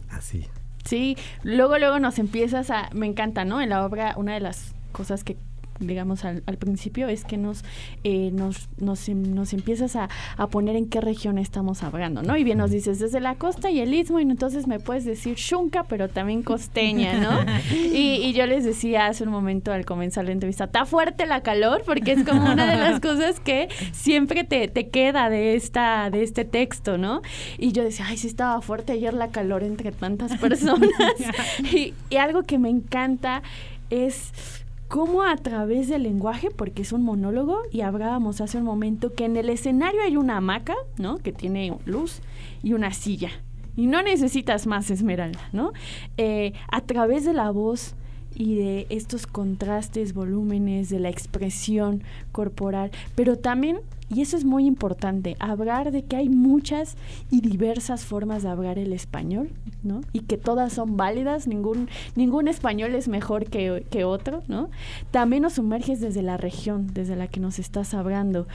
Así. 0.09 0.45
Sí, 0.85 1.17
luego, 1.43 1.79
luego 1.79 1.99
nos 1.99 2.19
empiezas 2.19 2.69
a, 2.69 2.89
me 2.93 3.07
encanta, 3.07 3.43
¿no? 3.43 3.59
En 3.59 3.69
la 3.69 3.85
obra, 3.85 4.13
una 4.17 4.35
de 4.35 4.39
las 4.39 4.75
cosas 4.91 5.23
que 5.23 5.35
digamos 5.79 6.23
al, 6.25 6.41
principio 6.59 7.07
es 7.07 7.25
que 7.25 7.37
nos, 7.37 7.63
eh, 8.03 8.31
nos, 8.31 8.69
nos, 8.77 9.09
em, 9.09 9.33
nos, 9.33 9.53
empiezas 9.53 9.95
a, 9.95 10.09
a, 10.37 10.47
poner 10.47 10.75
en 10.75 10.87
qué 10.87 11.01
región 11.01 11.37
estamos 11.37 11.83
hablando, 11.83 12.23
¿no? 12.23 12.37
Y 12.37 12.43
bien 12.43 12.57
nos 12.57 12.71
dices 12.71 12.99
desde 12.99 13.19
la 13.19 13.35
costa 13.35 13.69
y 13.69 13.79
el 13.79 13.93
istmo, 13.93 14.19
y 14.19 14.23
entonces 14.23 14.67
me 14.67 14.79
puedes 14.79 15.05
decir 15.05 15.35
Shunka, 15.35 15.83
pero 15.83 16.07
también 16.07 16.43
costeña, 16.43 17.19
¿no? 17.19 17.45
y, 17.75 18.21
y, 18.23 18.33
yo 18.33 18.45
les 18.45 18.63
decía 18.63 19.07
hace 19.07 19.23
un 19.23 19.31
momento 19.31 19.71
al 19.71 19.85
comenzar 19.85 20.25
la 20.25 20.31
entrevista, 20.31 20.65
está 20.65 20.85
fuerte 20.85 21.25
la 21.25 21.41
calor, 21.41 21.83
porque 21.85 22.13
es 22.13 22.23
como 22.23 22.51
una 22.51 22.65
de 22.65 22.77
las 22.77 22.99
cosas 22.99 23.39
que 23.39 23.67
siempre 23.91 24.43
te, 24.43 24.67
te 24.67 24.89
queda 24.89 25.29
de, 25.29 25.55
esta, 25.55 26.09
de 26.09 26.23
este 26.23 26.45
texto, 26.45 26.97
¿no? 26.97 27.21
Y 27.57 27.71
yo 27.71 27.83
decía, 27.83 28.05
ay, 28.07 28.17
sí 28.17 28.27
estaba 28.27 28.61
fuerte 28.61 28.93
ayer 28.93 29.13
la 29.13 29.29
calor 29.29 29.63
entre 29.63 29.91
tantas 29.91 30.37
personas. 30.37 30.89
y, 31.73 31.93
y 32.09 32.15
algo 32.17 32.43
que 32.43 32.57
me 32.57 32.69
encanta 32.69 33.41
es 33.89 34.64
cómo 34.87 35.23
a 35.23 35.35
través 35.37 35.87
del 35.87 36.03
lenguaje, 36.03 36.49
porque 36.51 36.83
es 36.83 36.91
un 36.91 37.03
monólogo, 37.03 37.61
y 37.71 37.81
hablábamos 37.81 38.41
hace 38.41 38.57
un 38.57 38.63
momento 38.63 39.13
que 39.13 39.25
en 39.25 39.37
el 39.37 39.49
escenario 39.49 40.01
hay 40.01 40.17
una 40.17 40.37
hamaca, 40.37 40.75
¿no? 40.97 41.17
Que 41.17 41.31
tiene 41.31 41.75
luz 41.85 42.21
y 42.63 42.73
una 42.73 42.93
silla. 42.93 43.29
Y 43.75 43.87
no 43.87 44.01
necesitas 44.01 44.67
más 44.67 44.89
esmeralda, 44.89 45.41
¿no? 45.51 45.73
Eh, 46.17 46.53
a 46.71 46.81
través 46.81 47.25
de 47.25 47.33
la 47.33 47.51
voz 47.51 47.95
y 48.35 48.55
de 48.55 48.85
estos 48.89 49.27
contrastes, 49.27 50.13
volúmenes, 50.13 50.89
de 50.89 50.99
la 50.99 51.09
expresión 51.09 52.03
corporal, 52.31 52.91
pero 53.15 53.37
también 53.37 53.79
y 54.09 54.21
eso 54.21 54.37
es 54.37 54.45
muy 54.45 54.65
importante, 54.65 55.35
hablar 55.39 55.91
de 55.91 56.03
que 56.03 56.15
hay 56.15 56.29
muchas 56.29 56.95
y 57.31 57.41
diversas 57.41 58.05
formas 58.05 58.43
de 58.43 58.49
hablar 58.49 58.77
el 58.77 58.93
español, 58.93 59.49
¿no? 59.83 60.01
Y 60.13 60.21
que 60.21 60.37
todas 60.37 60.73
son 60.73 60.95
válidas, 60.95 61.47
ningún, 61.47 61.89
ningún 62.15 62.47
español 62.47 62.93
es 62.93 63.07
mejor 63.07 63.45
que, 63.45 63.85
que 63.89 64.03
otro, 64.03 64.43
¿no? 64.47 64.69
También 65.11 65.43
nos 65.43 65.53
sumerges 65.53 66.01
desde 66.01 66.21
la 66.21 66.37
región, 66.37 66.87
desde 66.93 67.15
la 67.15 67.27
que 67.27 67.39
nos 67.39 67.57
estás 67.57 67.93
hablando. 67.93 68.47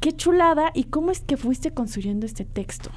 Qué 0.00 0.12
chulada, 0.12 0.72
¿y 0.74 0.84
cómo 0.84 1.12
es 1.12 1.20
que 1.20 1.36
fuiste 1.36 1.70
construyendo 1.70 2.26
este 2.26 2.44
texto? 2.44 2.90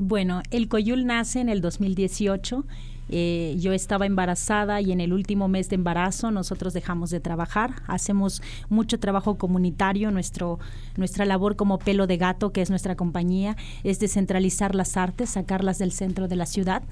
Bueno, 0.00 0.42
el 0.50 0.68
Coyul 0.68 1.06
nace 1.06 1.40
en 1.40 1.48
el 1.48 1.60
2018 1.60 2.64
eh, 3.08 3.56
yo 3.58 3.72
estaba 3.72 4.06
embarazada 4.06 4.80
y 4.80 4.92
en 4.92 5.00
el 5.00 5.12
último 5.12 5.48
mes 5.48 5.68
de 5.68 5.76
embarazo 5.76 6.30
nosotros 6.30 6.72
dejamos 6.72 7.10
de 7.10 7.20
trabajar. 7.20 7.82
Hacemos 7.86 8.42
mucho 8.68 8.98
trabajo 8.98 9.36
comunitario. 9.36 10.10
Nuestro, 10.10 10.58
nuestra 10.96 11.24
labor 11.24 11.56
como 11.56 11.78
pelo 11.78 12.06
de 12.06 12.16
gato, 12.16 12.52
que 12.52 12.62
es 12.62 12.70
nuestra 12.70 12.96
compañía, 12.96 13.56
es 13.84 14.00
descentralizar 14.00 14.74
las 14.74 14.96
artes, 14.96 15.30
sacarlas 15.30 15.78
del 15.78 15.92
centro 15.92 16.28
de 16.28 16.36
la 16.36 16.46
ciudad 16.46 16.82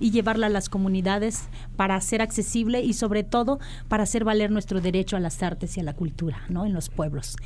y 0.00 0.10
llevarla 0.10 0.46
a 0.46 0.50
las 0.50 0.68
comunidades 0.68 1.48
para 1.76 2.00
ser 2.00 2.22
accesible 2.22 2.82
y 2.82 2.92
sobre 2.94 3.24
todo 3.24 3.58
para 3.88 4.02
hacer 4.04 4.24
valer 4.24 4.50
nuestro 4.50 4.80
derecho 4.80 5.16
a 5.16 5.20
las 5.20 5.42
artes 5.42 5.76
y 5.76 5.80
a 5.80 5.84
la 5.84 5.94
cultura 5.94 6.42
¿no? 6.48 6.66
en 6.66 6.72
los 6.72 6.88
pueblos. 6.88 7.36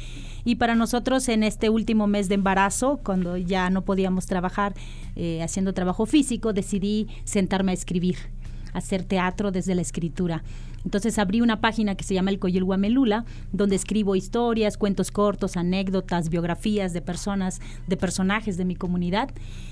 Y 0.44 0.56
para 0.56 0.74
nosotros 0.74 1.28
en 1.28 1.42
este 1.42 1.70
último 1.70 2.06
mes 2.06 2.28
de 2.28 2.36
embarazo, 2.36 3.00
cuando 3.04 3.36
ya 3.36 3.70
no 3.70 3.82
podíamos 3.82 4.26
trabajar 4.26 4.74
eh, 5.16 5.42
haciendo 5.42 5.74
trabajo 5.74 6.06
físico, 6.06 6.52
decidí 6.52 7.08
sentarme 7.24 7.72
a 7.72 7.74
escribir 7.74 8.16
hacer 8.72 9.04
teatro 9.04 9.50
desde 9.50 9.74
la 9.74 9.82
escritura. 9.82 10.42
Entonces 10.84 11.18
abrí 11.18 11.40
una 11.40 11.60
página 11.60 11.96
que 11.96 12.04
se 12.04 12.14
llama 12.14 12.30
El 12.30 12.38
Coyol 12.38 12.64
Guamelula, 12.64 13.24
donde 13.52 13.76
escribo 13.76 14.16
historias, 14.16 14.76
cuentos 14.76 15.10
cortos, 15.10 15.56
anécdotas, 15.56 16.30
biografías 16.30 16.92
de 16.92 17.02
personas, 17.02 17.60
de 17.86 17.96
personajes 17.96 18.56
de 18.56 18.64
mi 18.64 18.76
comunidad. 18.76 19.30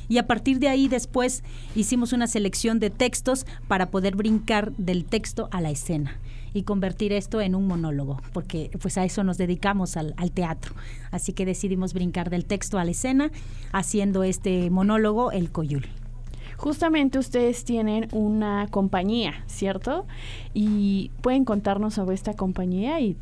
Y 0.08 0.18
a 0.18 0.26
partir 0.26 0.58
de 0.58 0.68
ahí 0.68 0.88
después 0.88 1.42
hicimos 1.74 2.12
una 2.12 2.26
selección 2.26 2.80
de 2.80 2.90
textos 2.90 3.46
para 3.68 3.90
poder 3.90 4.16
brincar 4.16 4.72
del 4.72 5.04
texto 5.04 5.48
a 5.52 5.60
la 5.60 5.70
escena 5.70 6.18
y 6.52 6.62
convertir 6.62 7.12
esto 7.12 7.40
en 7.40 7.54
un 7.54 7.66
monólogo, 7.66 8.20
porque 8.32 8.70
pues 8.80 8.96
a 8.96 9.04
eso 9.04 9.22
nos 9.24 9.36
dedicamos 9.36 9.96
al, 9.96 10.14
al, 10.16 10.32
teatro. 10.32 10.74
Así 11.10 11.32
que 11.32 11.44
decidimos 11.44 11.92
brincar 11.92 12.30
del 12.30 12.46
texto 12.46 12.78
a 12.78 12.84
la 12.84 12.92
escena 12.92 13.30
haciendo 13.72 14.24
este 14.24 14.70
monólogo 14.70 15.32
El 15.32 15.50
Coyul. 15.50 15.86
Justamente 16.56 17.18
ustedes 17.18 17.64
tienen 17.64 18.08
una 18.12 18.68
compañía, 18.70 19.44
¿cierto? 19.46 20.06
Y 20.54 21.10
pueden 21.20 21.44
contarnos 21.44 21.94
sobre 21.94 22.14
esta 22.14 22.34
compañía 22.34 23.00
y 23.00 23.16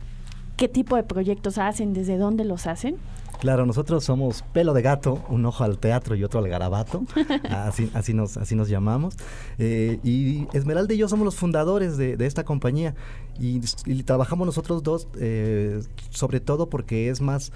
qué 0.57 0.69
tipo 0.69 0.97
de 0.97 1.03
proyectos 1.03 1.59
hacen, 1.59 1.93
desde 1.95 2.17
dónde 2.17 2.45
los 2.45 2.67
hacen. 2.67 2.97
Claro, 3.41 3.67
nosotros 3.67 4.05
somos 4.05 4.43
Pelo 4.53 4.73
de 4.73 4.81
Gato, 4.81 5.23
un 5.29 5.45
ojo 5.45 5.65
al 5.65 5.79
teatro 5.79 6.15
y 6.15 6.25
otro 6.25 6.41
al 6.41 6.49
garabato, 6.49 7.03
así, 7.51 7.91
así, 7.93 8.15
nos, 8.15 8.37
así 8.37 8.55
nos 8.55 8.69
llamamos. 8.69 9.17
Eh, 9.59 9.99
y 10.03 10.47
Esmeralda 10.57 10.95
y 10.95 10.97
yo 10.97 11.09
somos 11.09 11.25
los 11.25 11.35
fundadores 11.35 11.97
de, 11.99 12.17
esta 12.21 12.45
compañía 12.45 12.95
y, 13.39 13.61
trabajamos 14.05 14.47
nosotros 14.47 14.83
dos, 14.83 15.09
eh, 15.19 15.83
sobre 16.11 16.41
todo 16.41 16.71
porque 16.71 17.11
es 17.11 17.21
más 17.21 17.53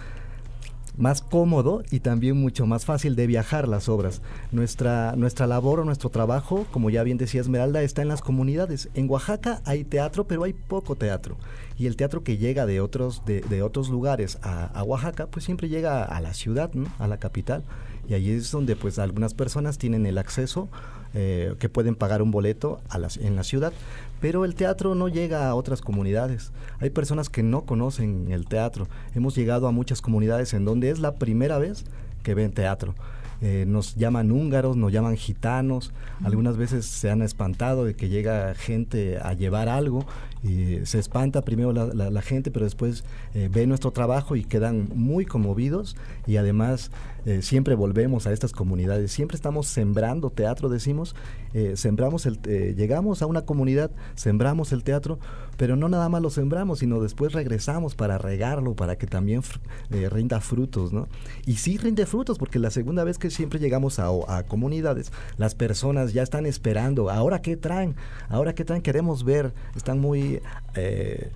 más 0.99 1.23
cómodo 1.23 1.83
y 1.91 2.01
también 2.01 2.37
mucho 2.37 2.67
más 2.67 2.85
fácil 2.85 3.17
de 3.17 3.27
viajar 3.27 3.69
las 3.69 3.89
obras. 3.89 4.21
Nuestra, 4.53 5.15
nuestra 5.17 5.47
labor 5.47 5.81
o 5.81 5.85
nuestro 5.85 6.11
trabajo, 6.11 6.67
como 6.71 6.91
ya 6.91 7.03
bien 7.05 7.17
decía 7.17 7.41
Esmeralda, 7.41 7.83
está 7.83 8.03
en 8.03 8.09
las 8.09 8.21
comunidades. 8.21 8.89
En 8.95 9.09
Oaxaca 9.09 9.63
hay 9.65 9.85
teatro, 9.85 10.27
pero 10.27 10.45
hay 10.45 10.53
poco 10.53 10.97
teatro. 10.97 11.37
Y 11.79 11.87
el 11.87 11.97
teatro 11.97 12.25
que 12.25 12.37
llega 12.37 12.67
de 12.67 12.81
otros, 12.81 13.23
de, 13.25 13.63
otros 13.63 13.89
lugares 13.89 14.39
a, 14.43 14.83
Oaxaca, 14.83 15.27
pues 15.27 15.45
siempre 15.45 15.69
llega 15.69 16.05
a 16.05 16.21
la 16.21 16.35
ciudad, 16.35 16.71
a 16.99 17.07
la 17.07 17.19
capital. 17.19 17.63
Y 18.09 18.15
ahí 18.15 18.31
es 18.31 18.51
donde 18.51 18.75
pues 18.75 18.99
algunas 18.99 19.35
personas 19.35 19.79
tienen 19.79 20.07
el 20.07 20.19
acceso 20.19 20.69
eh, 21.15 21.55
que 21.59 21.69
pueden 21.69 21.95
pagar 21.95 22.23
un 22.23 22.31
boleto 22.31 22.81
a 22.89 22.99
en 23.21 23.37
la 23.37 23.45
ciudad. 23.45 23.73
Pero 24.21 24.45
el 24.45 24.55
teatro 24.55 24.95
no 24.95 25.09
llega 25.09 25.49
a 25.49 25.55
otras 25.55 25.81
comunidades. 25.81 26.51
Hay 26.81 26.91
personas 26.91 27.29
que 27.29 27.43
no 27.43 27.63
conocen 27.63 28.31
el 28.31 28.47
teatro. 28.47 28.89
Hemos 29.15 29.35
llegado 29.35 29.69
a 29.69 29.73
muchas 29.73 30.01
comunidades 30.01 30.55
en 30.55 30.65
donde 30.65 30.91
es 30.91 30.99
la 30.99 31.15
primera 31.15 31.59
vez 31.59 31.85
que 32.23 32.35
ven 32.35 32.53
teatro. 32.53 32.95
Eh, 33.41 33.65
nos 33.69 33.95
llaman 33.95 34.33
húngaros, 34.33 34.77
nos 34.77 34.93
llaman 34.93 35.17
gitanos, 35.17 35.93
algunas 36.25 36.57
veces 36.57 36.87
se 36.87 37.11
han 37.11 37.23
espantado 37.23 37.85
de 37.85 37.95
que 37.95 38.09
llega 38.09 38.55
gente 38.55 39.19
a 39.19 39.35
llevar 39.35 39.69
algo 39.69 40.05
y 40.43 40.87
se 40.87 40.99
espanta 40.99 41.43
primero 41.43 41.73
la, 41.73 42.23
gente, 42.23 42.51
pero 42.51 42.65
después 42.65 43.05
eh, 43.35 43.49
ve 43.53 43.67
nuestro 43.67 43.91
trabajo 43.91 44.37
y 44.37 44.45
quedan 44.45 44.89
muy 44.95 45.25
conmovidos. 45.25 45.97
Y 46.27 46.37
además 46.37 46.91
eh, 47.25 47.43
siempre 47.43 47.75
volvemos 47.75 48.27
a 48.27 48.33
estas 48.33 48.53
comunidades, 48.53 49.11
siempre 49.11 49.35
estamos 49.35 49.67
sembrando 49.67 50.31
teatro, 50.31 50.69
decimos, 50.69 51.17
eh, 51.55 51.73
sembramos 51.77 52.27
el, 52.27 52.41
llegamos 52.77 53.23
a 53.23 53.27
una 53.27 53.43
comunidad, 53.43 53.91
sembramos 54.15 54.73
el 54.73 54.85
teatro, 54.85 55.19
pero 55.57 55.75
no 55.75 55.89
nada 55.89 56.09
más 56.09 56.23
lo 56.23 56.31
sembramos, 56.31 56.79
sino 56.79 57.01
después 57.01 57.33
regresamos 57.33 57.95
para 57.97 58.17
regarlo, 58.19 58.75
para 58.75 58.97
que 58.97 59.07
también 59.07 59.43
rinda 59.91 60.41
frutos, 60.41 60.93
¿no? 60.93 61.09
Y 61.47 61.55
sí 61.55 61.79
rinde 61.79 62.07
frutos, 62.07 62.39
porque 62.39 62.61
la 62.61 62.71
segunda 62.71 63.03
vez 63.03 63.19
que 63.19 63.28
siempre 63.31 63.59
llegamos 63.59 63.99
a, 63.99 64.09
comunidades, 64.47 65.13
las 65.37 65.55
personas 65.55 66.13
ya 66.13 66.23
están 66.23 66.47
esperando, 66.47 67.11
ahora 67.11 67.43
qué 67.43 67.57
traen, 67.57 67.95
ahora 68.29 68.55
qué 68.55 68.65
traen, 68.65 68.83
queremos 68.83 69.25
ver, 69.25 69.53
están 69.77 69.99
muy 69.99 70.41
eh, 70.75 71.31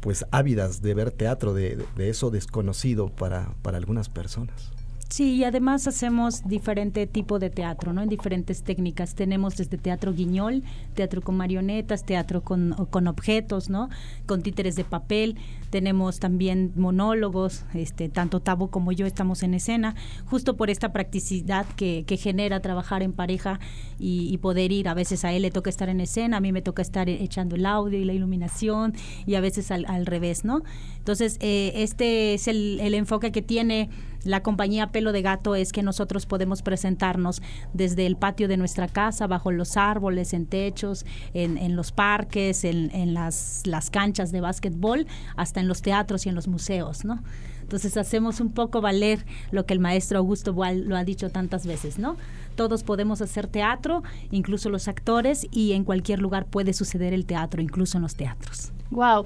pues 0.00 0.26
ávidas 0.30 0.82
de 0.82 0.94
ver 0.94 1.10
teatro, 1.10 1.54
de, 1.54 1.84
eso 1.98 2.30
desconocido 2.30 3.08
para, 3.08 3.54
para 3.62 3.78
algunas 3.78 4.08
personas. 4.08 4.70
Sí, 5.08 5.36
y 5.36 5.44
además 5.44 5.86
hacemos 5.86 6.42
diferente 6.44 7.06
tipo 7.06 7.38
de 7.38 7.50
teatro, 7.50 7.92
¿no? 7.92 8.02
En 8.02 8.08
diferentes 8.08 8.62
técnicas. 8.62 9.14
Tenemos 9.14 9.56
desde 9.56 9.78
teatro 9.78 10.12
guiñol, 10.12 10.62
teatro 10.94 11.20
con 11.20 11.36
marionetas, 11.36 12.04
teatro 12.04 12.42
con, 12.42 12.74
con 12.90 13.06
objetos, 13.06 13.68
¿no? 13.70 13.90
Con 14.26 14.42
títeres 14.42 14.76
de 14.76 14.84
papel. 14.84 15.36
Tenemos 15.70 16.18
también 16.18 16.72
monólogos, 16.74 17.64
este, 17.74 18.08
tanto 18.08 18.40
Tabo 18.40 18.68
como 18.68 18.92
yo 18.92 19.06
estamos 19.06 19.42
en 19.42 19.54
escena, 19.54 19.94
justo 20.26 20.56
por 20.56 20.70
esta 20.70 20.92
practicidad 20.92 21.66
que, 21.76 22.04
que 22.06 22.16
genera 22.16 22.60
trabajar 22.60 23.02
en 23.02 23.12
pareja 23.12 23.60
y, 23.98 24.36
poder 24.38 24.72
ir. 24.72 24.88
A 24.88 24.94
veces 24.94 25.24
a 25.24 25.32
él 25.32 25.42
le 25.42 25.50
toca 25.50 25.70
estar 25.70 25.88
en 25.88 26.00
escena, 26.00 26.38
a 26.38 26.40
mí 26.40 26.52
me 26.52 26.62
toca 26.62 26.82
estar 26.82 27.08
echando 27.08 27.56
el 27.56 27.66
audio 27.66 27.98
y 27.98 28.04
la 28.04 28.12
iluminación, 28.12 28.94
y 29.26 29.36
a 29.36 29.40
veces 29.40 29.70
al, 29.70 29.86
al 29.86 30.06
revés, 30.06 30.44
¿no? 30.44 30.62
Entonces, 30.98 31.38
eh, 31.40 31.72
este 31.76 32.34
es 32.34 32.48
el, 32.48 32.78
el 32.80 32.94
enfoque 32.94 33.32
que 33.32 33.42
tiene 33.42 33.90
la 34.24 34.42
compañía 34.42 34.90
Pelo 34.90 35.12
de 35.12 35.22
Gato 35.22 35.54
es 35.54 35.72
que 35.72 35.82
nosotros 35.82 36.26
podemos 36.26 36.62
presentarnos 36.62 37.42
desde 37.72 38.06
el 38.06 38.16
patio 38.16 38.48
de 38.48 38.56
nuestra 38.56 38.88
casa, 38.88 39.26
bajo 39.26 39.52
los 39.52 39.76
árboles, 39.76 40.32
en 40.32 40.46
techos, 40.46 41.04
en, 41.32 41.76
los 41.76 41.92
parques, 41.92 42.64
en, 42.64 43.14
las, 43.14 43.62
las 43.66 43.90
canchas 43.90 44.32
de 44.32 44.40
básquetbol, 44.40 45.06
hasta 45.36 45.60
en 45.60 45.68
los 45.68 45.82
teatros 45.82 46.26
y 46.26 46.28
en 46.28 46.34
los 46.34 46.48
museos, 46.48 47.04
¿no? 47.04 47.22
Entonces 47.64 47.96
hacemos 47.96 48.40
un 48.40 48.52
poco 48.52 48.82
valer 48.82 49.24
lo 49.50 49.64
que 49.64 49.72
el 49.72 49.80
maestro 49.80 50.18
Augusto 50.18 50.52
Boal 50.52 50.86
lo 50.86 50.96
ha 50.96 51.04
dicho 51.04 51.30
tantas 51.30 51.66
veces, 51.66 51.98
¿no? 51.98 52.16
Todos 52.56 52.84
podemos 52.84 53.22
hacer 53.22 53.46
teatro, 53.46 54.02
incluso 54.30 54.68
los 54.68 54.86
actores, 54.86 55.46
y 55.50 55.72
en 55.72 55.84
cualquier 55.84 56.20
lugar 56.20 56.44
puede 56.44 56.74
suceder 56.74 57.14
el 57.14 57.24
teatro, 57.24 57.62
incluso 57.62 57.96
en 57.96 58.02
los 58.02 58.16
teatros. 58.16 58.70
Wow. 58.90 59.24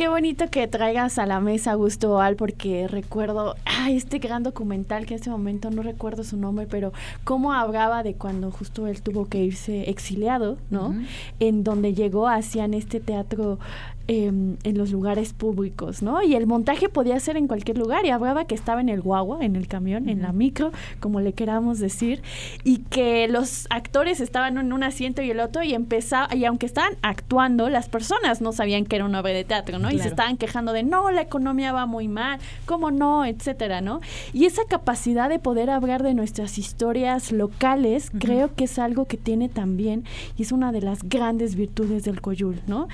Qué 0.00 0.08
bonito 0.08 0.48
que 0.48 0.66
traigas 0.66 1.18
a 1.18 1.26
la 1.26 1.40
mesa 1.40 1.74
Gusto 1.74 2.08
Boal 2.08 2.34
porque 2.34 2.88
recuerdo 2.88 3.54
ay, 3.66 3.98
este 3.98 4.18
gran 4.18 4.42
documental 4.42 5.04
que 5.04 5.12
en 5.12 5.18
este 5.18 5.28
momento 5.28 5.70
no 5.70 5.82
recuerdo 5.82 6.24
su 6.24 6.38
nombre, 6.38 6.66
pero 6.66 6.94
cómo 7.22 7.52
hablaba 7.52 8.02
de 8.02 8.14
cuando 8.14 8.50
justo 8.50 8.86
él 8.86 9.02
tuvo 9.02 9.26
que 9.26 9.44
irse 9.44 9.90
exiliado, 9.90 10.56
¿no? 10.70 10.94
En 11.38 11.64
donde 11.64 11.92
llegó, 11.92 12.28
hacían 12.28 12.72
este 12.72 12.98
teatro 12.98 13.58
Em, 14.12 14.56
en 14.64 14.76
los 14.76 14.90
lugares 14.90 15.32
públicos, 15.32 16.02
¿no? 16.02 16.20
Y 16.20 16.34
el 16.34 16.48
montaje 16.48 16.88
podía 16.88 17.20
ser 17.20 17.36
en 17.36 17.46
cualquier 17.46 17.78
lugar. 17.78 18.04
Y 18.04 18.10
hablaba 18.10 18.44
que 18.44 18.56
estaba 18.56 18.80
en 18.80 18.88
el 18.88 19.00
guagua, 19.00 19.44
en 19.44 19.54
el 19.54 19.68
camión, 19.68 20.08
en 20.08 20.20
la 20.20 20.32
micro, 20.32 20.72
como 20.98 21.20
le 21.20 21.32
queramos 21.32 21.78
decir, 21.78 22.20
y 22.64 22.78
que 22.78 23.28
los 23.28 23.68
actores 23.70 24.20
estaban 24.20 24.58
en 24.58 24.72
un 24.72 24.82
asiento 24.82 25.22
y 25.22 25.30
el 25.30 25.38
otro, 25.38 25.62
y 25.62 25.74
empezaba, 25.74 26.34
y 26.34 26.44
aunque 26.44 26.66
estaban 26.66 26.94
actuando, 27.02 27.68
las 27.68 27.88
personas 27.88 28.40
no 28.40 28.50
sabían 28.50 28.84
que 28.84 28.96
era 28.96 29.04
una 29.04 29.20
obra 29.20 29.30
de 29.30 29.44
teatro, 29.44 29.78
¿no? 29.78 29.89
Y 29.90 29.98
se 29.98 30.08
estaban 30.08 30.36
quejando 30.36 30.72
de 30.72 30.82
no, 30.82 31.10
la 31.10 31.22
economía 31.22 31.72
va 31.72 31.86
muy 31.86 32.08
mal, 32.08 32.38
cómo 32.66 32.90
no, 32.90 33.24
etcétera, 33.24 33.80
¿no? 33.80 34.00
Y 34.32 34.44
esa 34.44 34.62
capacidad 34.68 35.28
de 35.28 35.38
poder 35.38 35.70
hablar 35.70 36.02
de 36.02 36.14
nuestras 36.14 36.58
historias 36.58 37.32
locales, 37.32 38.10
creo 38.18 38.54
que 38.54 38.64
es 38.64 38.78
algo 38.78 39.06
que 39.06 39.16
tiene 39.16 39.48
también, 39.48 40.04
y 40.36 40.42
es 40.42 40.52
una 40.52 40.72
de 40.72 40.82
las 40.82 41.02
grandes 41.02 41.54
virtudes 41.54 42.04
del 42.04 42.20
Coyul, 42.20 42.60
¿no? 42.66 42.88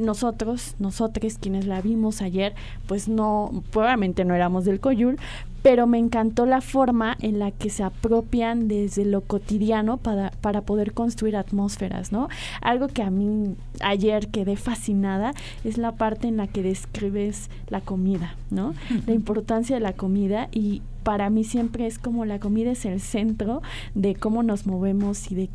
Nosotros, 0.00 0.74
nosotros 0.78 1.36
quienes 1.40 1.66
la 1.66 1.80
vimos 1.80 2.22
ayer, 2.22 2.54
pues 2.86 3.08
no, 3.08 3.62
probablemente 3.70 4.24
no 4.24 4.34
éramos 4.34 4.64
del 4.64 4.80
Coyul, 4.80 5.18
pero 5.62 5.86
me 5.86 5.98
encantó 5.98 6.46
la 6.46 6.60
forma 6.60 7.16
en 7.20 7.38
la 7.38 7.50
que 7.50 7.70
se 7.70 7.82
apropian 7.82 8.68
desde 8.68 9.04
lo 9.04 9.20
cotidiano 9.20 9.98
para, 9.98 10.30
para 10.40 10.62
poder 10.62 10.92
construir 10.92 11.36
atmósferas, 11.36 12.12
¿no? 12.12 12.28
Algo 12.62 12.88
que 12.88 13.02
a 13.02 13.10
mí 13.10 13.56
ayer 13.80 14.28
quedé 14.28 14.56
fascinada 14.56 15.34
es 15.64 15.76
la 15.76 15.92
parte 15.92 16.28
en 16.28 16.38
la 16.38 16.46
que 16.46 16.62
describes 16.62 17.50
la 17.68 17.80
comida, 17.80 18.36
¿no? 18.50 18.74
La 19.06 19.12
importancia 19.12 19.76
de 19.76 19.80
la 19.80 19.92
comida 19.92 20.48
y 20.52 20.82
para 21.02 21.30
mí 21.30 21.44
siempre 21.44 21.86
es 21.86 21.98
como 21.98 22.24
la 22.24 22.38
comida 22.38 22.70
es 22.70 22.84
el 22.84 23.00
centro 23.00 23.62
de 23.94 24.14
cómo 24.14 24.42
nos 24.42 24.66
movemos 24.66 25.30
y 25.30 25.34
de 25.34 25.50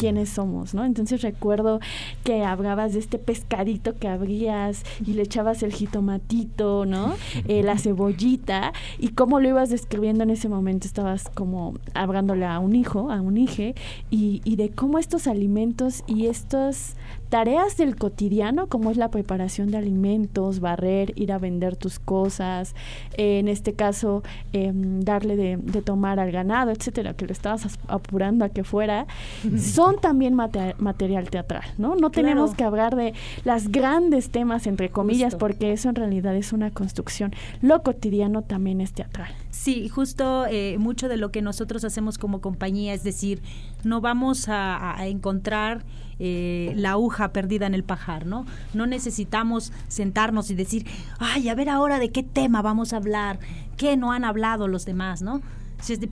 quiénes 0.00 0.30
somos, 0.30 0.72
¿no? 0.72 0.86
Entonces 0.86 1.20
recuerdo 1.20 1.78
que 2.24 2.42
hablabas 2.42 2.94
de 2.94 3.00
este 3.00 3.18
pescadito 3.18 3.96
que 3.96 4.08
abrías 4.08 4.82
y 5.04 5.12
le 5.12 5.24
echabas 5.24 5.62
el 5.62 5.74
jitomatito, 5.74 6.86
¿no? 6.86 7.16
Eh, 7.46 7.62
la 7.62 7.76
cebollita 7.78 8.72
y 8.98 9.08
cómo 9.08 9.40
lo 9.40 9.50
ibas 9.50 9.68
describiendo 9.68 10.24
en 10.24 10.30
ese 10.30 10.48
momento, 10.48 10.86
estabas 10.86 11.28
como 11.34 11.74
hablándole 11.92 12.46
a 12.46 12.60
un 12.60 12.76
hijo, 12.76 13.10
a 13.10 13.20
un 13.20 13.36
hije, 13.36 13.74
y, 14.10 14.40
y 14.44 14.56
de 14.56 14.70
cómo 14.70 14.98
estos 14.98 15.26
alimentos 15.26 16.02
y 16.06 16.28
estos 16.28 16.94
tareas 17.30 17.76
del 17.76 17.96
cotidiano, 17.96 18.66
como 18.66 18.90
es 18.90 18.96
la 18.96 19.10
preparación 19.10 19.70
de 19.70 19.78
alimentos, 19.78 20.60
barrer, 20.60 21.12
ir 21.14 21.32
a 21.32 21.38
vender 21.38 21.76
tus 21.76 21.98
cosas, 21.98 22.74
eh, 23.16 23.38
en 23.38 23.48
este 23.48 23.72
caso 23.72 24.22
em, 24.52 25.00
darle 25.00 25.36
de, 25.36 25.56
tomar 25.82 26.18
al 26.18 26.32
ganado, 26.32 26.72
etcétera, 26.72 27.14
que 27.14 27.26
lo 27.26 27.32
estabas 27.32 27.78
apurando 27.86 28.44
a 28.44 28.48
que 28.48 28.64
fuera, 28.64 29.06
son 29.58 30.00
también 30.00 30.34
material 30.34 31.30
teatral, 31.30 31.64
¿no? 31.78 31.94
No 31.94 32.10
tenemos 32.10 32.54
que 32.54 32.64
hablar 32.64 32.96
de 32.96 33.14
las 33.44 33.68
grandes 33.68 34.30
temas, 34.30 34.66
entre 34.66 34.90
comillas, 34.90 35.36
porque 35.36 35.72
eso 35.72 35.88
en 35.88 35.94
realidad 35.94 36.34
es 36.34 36.52
una 36.52 36.70
construcción. 36.70 37.32
Lo 37.62 37.82
cotidiano 37.82 38.42
también 38.42 38.80
es 38.80 38.92
teatral. 38.92 39.32
Sí, 39.60 39.90
justo 39.90 40.46
eh, 40.46 40.78
mucho 40.78 41.06
de 41.06 41.18
lo 41.18 41.30
que 41.32 41.42
nosotros 41.42 41.84
hacemos 41.84 42.16
como 42.16 42.40
compañía, 42.40 42.94
es 42.94 43.04
decir, 43.04 43.42
no 43.84 44.00
vamos 44.00 44.46
a, 44.48 44.96
encontrar 45.06 45.84
eh, 46.18 46.72
la 46.76 46.92
aguja 46.92 47.34
perdida 47.34 47.66
en 47.66 47.74
el 47.74 47.84
pajar, 47.84 48.24
¿no? 48.24 48.46
No 48.72 48.86
necesitamos 48.86 49.70
sentarnos 49.86 50.50
y 50.50 50.54
decir, 50.54 50.86
ay, 51.18 51.50
a 51.50 51.54
ver 51.54 51.68
ahora 51.68 51.98
de 51.98 52.10
qué 52.10 52.22
tema 52.22 52.62
vamos 52.62 52.94
a 52.94 52.96
hablar, 52.96 53.38
qué 53.76 53.98
no 53.98 54.12
han 54.12 54.24
hablado 54.24 54.66
los 54.66 54.86
demás, 54.86 55.20
¿no? 55.20 55.42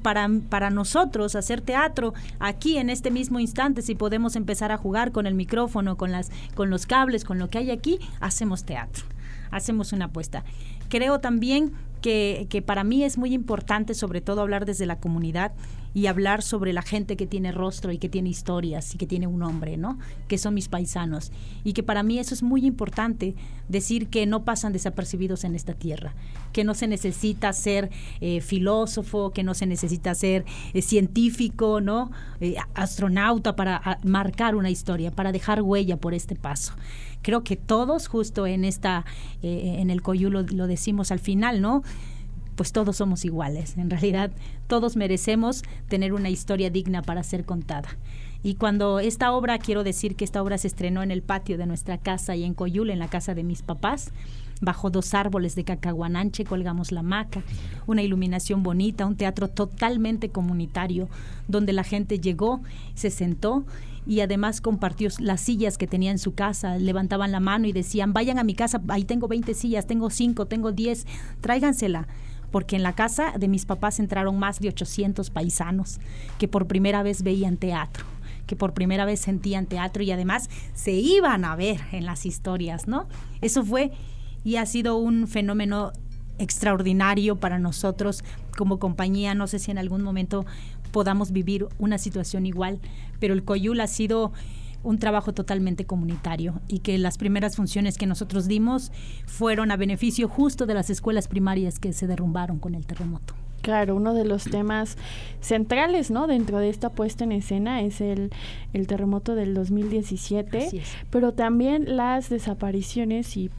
Para, 0.02 0.28
para 0.50 0.68
nosotros 0.68 1.34
hacer 1.34 1.62
teatro 1.62 2.12
aquí 2.40 2.76
en 2.76 2.90
este 2.90 3.10
mismo 3.10 3.40
instante, 3.40 3.80
si 3.80 3.94
podemos 3.94 4.36
empezar 4.36 4.72
a 4.72 4.76
jugar 4.76 5.10
con 5.10 5.26
el 5.26 5.34
micrófono, 5.34 5.96
con, 5.96 6.12
las, 6.12 6.30
con 6.54 6.68
los 6.68 6.84
cables, 6.84 7.24
con 7.24 7.38
lo 7.38 7.48
que 7.48 7.56
hay 7.56 7.70
aquí, 7.70 7.98
hacemos 8.20 8.64
teatro, 8.64 9.06
hacemos 9.50 9.94
una 9.94 10.04
apuesta. 10.04 10.44
Creo 10.90 11.20
también 11.20 11.72
que, 12.00 12.46
que 12.50 12.62
para 12.62 12.84
mí 12.84 13.04
es 13.04 13.18
muy 13.18 13.32
importante 13.32 13.94
sobre 13.94 14.20
todo 14.20 14.40
hablar 14.40 14.64
desde 14.64 14.86
la 14.86 14.98
comunidad 14.98 15.52
y 15.94 16.06
hablar 16.06 16.42
sobre 16.42 16.72
la 16.72 16.82
gente 16.82 17.16
que 17.16 17.26
tiene 17.26 17.52
rostro 17.52 17.92
y 17.92 17.98
que 17.98 18.08
tiene 18.08 18.28
historias 18.28 18.94
y 18.94 18.98
que 18.98 19.06
tiene 19.06 19.26
un 19.26 19.38
nombre, 19.40 19.76
¿no? 19.76 19.98
Que 20.28 20.38
son 20.38 20.54
mis 20.54 20.68
paisanos. 20.68 21.32
Y 21.64 21.72
que 21.72 21.82
para 21.82 22.02
mí 22.02 22.18
eso 22.18 22.34
es 22.34 22.42
muy 22.42 22.64
importante, 22.66 23.34
decir 23.68 24.08
que 24.08 24.26
no 24.26 24.44
pasan 24.44 24.72
desapercibidos 24.72 25.44
en 25.44 25.54
esta 25.54 25.74
tierra, 25.74 26.14
que 26.52 26.64
no 26.64 26.74
se 26.74 26.86
necesita 26.86 27.52
ser 27.52 27.90
eh, 28.20 28.40
filósofo, 28.40 29.30
que 29.30 29.42
no 29.42 29.54
se 29.54 29.66
necesita 29.66 30.14
ser 30.14 30.44
eh, 30.72 30.82
científico, 30.82 31.80
¿no? 31.80 32.10
Eh, 32.40 32.56
astronauta 32.74 33.56
para 33.56 33.98
marcar 34.04 34.54
una 34.54 34.70
historia, 34.70 35.10
para 35.10 35.32
dejar 35.32 35.62
huella 35.62 35.96
por 35.96 36.14
este 36.14 36.34
paso 36.34 36.74
creo 37.20 37.42
que 37.42 37.56
todos 37.56 38.06
justo 38.06 38.46
en 38.46 38.64
esta 38.64 39.04
en 39.42 39.90
el 39.90 40.02
coyulo 40.02 40.42
lo 40.42 40.68
decimos 40.68 41.10
al 41.10 41.18
final 41.18 41.60
no 41.60 41.82
pues 42.58 42.72
todos 42.72 42.96
somos 42.96 43.24
iguales. 43.24 43.78
En 43.78 43.88
realidad, 43.88 44.32
todos 44.66 44.96
merecemos 44.96 45.62
tener 45.88 46.12
una 46.12 46.28
historia 46.28 46.70
digna 46.70 47.02
para 47.02 47.22
ser 47.22 47.44
contada. 47.44 47.88
Y 48.42 48.56
cuando 48.56 48.98
esta 48.98 49.30
obra, 49.30 49.58
quiero 49.58 49.84
decir 49.84 50.16
que 50.16 50.24
esta 50.24 50.42
obra 50.42 50.58
se 50.58 50.66
estrenó 50.66 51.04
en 51.04 51.12
el 51.12 51.22
patio 51.22 51.56
de 51.56 51.66
nuestra 51.66 51.98
casa 51.98 52.34
y 52.34 52.42
en 52.42 52.54
Coyul, 52.54 52.90
en 52.90 52.98
la 52.98 53.06
casa 53.06 53.36
de 53.36 53.44
mis 53.44 53.62
papás, 53.62 54.10
bajo 54.60 54.90
dos 54.90 55.14
árboles 55.14 55.54
de 55.54 55.62
cacahuananche 55.62 56.44
colgamos 56.44 56.90
la 56.90 57.02
maca, 57.02 57.44
una 57.86 58.02
iluminación 58.02 58.64
bonita, 58.64 59.06
un 59.06 59.16
teatro 59.16 59.46
totalmente 59.46 60.30
comunitario, 60.30 61.08
donde 61.46 61.72
la 61.72 61.84
gente 61.84 62.18
llegó, 62.18 62.60
se 62.94 63.10
sentó 63.10 63.66
y 64.04 64.18
además 64.18 64.60
compartió 64.60 65.10
las 65.20 65.42
sillas 65.42 65.78
que 65.78 65.86
tenía 65.86 66.10
en 66.10 66.18
su 66.18 66.34
casa, 66.34 66.76
levantaban 66.76 67.30
la 67.30 67.38
mano 67.38 67.68
y 67.68 67.72
decían, 67.72 68.12
vayan 68.12 68.40
a 68.40 68.44
mi 68.44 68.54
casa, 68.54 68.82
ahí 68.88 69.04
tengo 69.04 69.28
20 69.28 69.54
sillas, 69.54 69.86
tengo 69.86 70.10
5, 70.10 70.46
tengo 70.46 70.72
10, 70.72 71.06
tráigansela 71.40 72.08
porque 72.50 72.76
en 72.76 72.82
la 72.82 72.94
casa 72.94 73.34
de 73.38 73.48
mis 73.48 73.66
papás 73.66 74.00
entraron 74.00 74.38
más 74.38 74.60
de 74.60 74.68
800 74.68 75.30
paisanos 75.30 76.00
que 76.38 76.48
por 76.48 76.66
primera 76.66 77.02
vez 77.02 77.22
veían 77.22 77.56
teatro 77.56 78.04
que 78.46 78.56
por 78.56 78.72
primera 78.72 79.04
vez 79.04 79.20
sentían 79.20 79.66
teatro 79.66 80.02
y 80.02 80.10
además 80.10 80.48
se 80.72 80.92
iban 80.92 81.44
a 81.44 81.54
ver 81.54 81.80
en 81.92 82.06
las 82.06 82.24
historias, 82.24 82.88
¿no? 82.88 83.06
Eso 83.42 83.62
fue 83.62 83.92
y 84.42 84.56
ha 84.56 84.64
sido 84.64 84.96
un 84.96 85.28
fenómeno 85.28 85.92
extraordinario 86.38 87.36
para 87.36 87.58
nosotros 87.58 88.24
como 88.56 88.78
compañía. 88.78 89.34
No 89.34 89.46
sé 89.46 89.58
si 89.58 89.70
en 89.70 89.78
algún 89.78 90.02
momento 90.02 90.46
podamos 90.90 91.30
vivir 91.32 91.68
una 91.78 91.98
situación 91.98 92.46
igual, 92.46 92.80
pero 93.20 93.34
el 93.34 93.44
Coyul 93.44 93.80
ha 93.80 93.86
sido 93.86 94.32
un 94.82 94.98
trabajo 94.98 95.32
totalmente 95.32 95.84
comunitario 95.84 96.60
y 96.68 96.80
que 96.80 96.98
las 96.98 97.18
primeras 97.18 97.56
funciones 97.56 97.98
que 97.98 98.06
nosotros 98.06 98.46
dimos 98.46 98.92
fueron 99.26 99.70
a 99.70 99.76
beneficio 99.76 100.28
justo 100.28 100.66
de 100.66 100.74
las 100.74 100.90
escuelas 100.90 101.28
primarias 101.28 101.78
que 101.78 101.92
se 101.92 102.06
derrumbaron 102.06 102.58
con 102.58 102.74
el 102.74 102.86
terremoto. 102.86 103.34
Claro, 103.60 103.96
uno 103.96 104.14
de 104.14 104.24
los 104.24 104.44
temas 104.44 104.96
centrales, 105.40 106.10
¿no? 106.10 106.26
Dentro 106.26 106.58
de 106.58 106.68
esta 106.68 106.90
puesta 106.90 107.24
en 107.24 107.32
escena 107.32 107.82
es 107.82 108.00
el, 108.00 108.30
el 108.72 108.86
terremoto 108.86 109.34
del 109.34 109.52
2017, 109.52 110.82
pero 111.10 111.32
también 111.32 111.96
las 111.96 112.30
desapariciones 112.30 113.36
y 113.36 113.50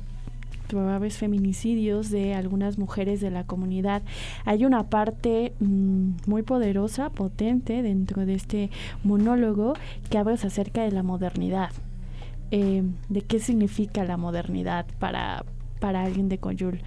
probables 0.69 1.17
feminicidios 1.17 2.09
de 2.09 2.33
algunas 2.35 2.77
mujeres 2.77 3.19
de 3.19 3.31
la 3.31 3.43
comunidad. 3.43 4.03
Hay 4.45 4.63
una 4.63 4.89
parte 4.89 5.51
mm, 5.59 6.11
muy 6.27 6.43
poderosa, 6.43 7.09
potente 7.09 7.81
dentro 7.81 8.25
de 8.25 8.35
este 8.35 8.69
monólogo 9.03 9.73
que 10.09 10.17
hablas 10.17 10.45
acerca 10.45 10.83
de 10.83 10.91
la 10.91 11.03
modernidad. 11.03 11.71
Eh, 12.51 12.83
de 13.09 13.21
qué 13.21 13.39
significa 13.39 14.03
la 14.05 14.17
modernidad 14.17 14.87
para, 14.97 15.45
para 15.79 16.03
alguien 16.03 16.29
de 16.29 16.39
Coyul. 16.39 16.79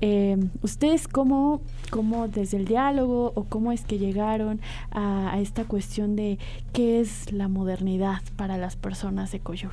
Eh, 0.00 0.36
¿Ustedes 0.62 1.08
cómo, 1.08 1.62
cómo 1.90 2.28
desde 2.28 2.56
el 2.56 2.64
diálogo 2.64 3.32
o 3.34 3.44
cómo 3.44 3.72
es 3.72 3.84
que 3.84 3.98
llegaron 3.98 4.60
a, 4.90 5.38
esta 5.40 5.64
cuestión 5.64 6.16
de 6.16 6.38
qué 6.72 7.00
es 7.00 7.32
la 7.32 7.48
modernidad 7.48 8.22
para 8.36 8.58
las 8.58 8.76
personas 8.76 9.30
de 9.32 9.40
Coyul? 9.40 9.70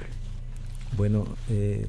Bueno, 0.95 1.25
eh, 1.49 1.87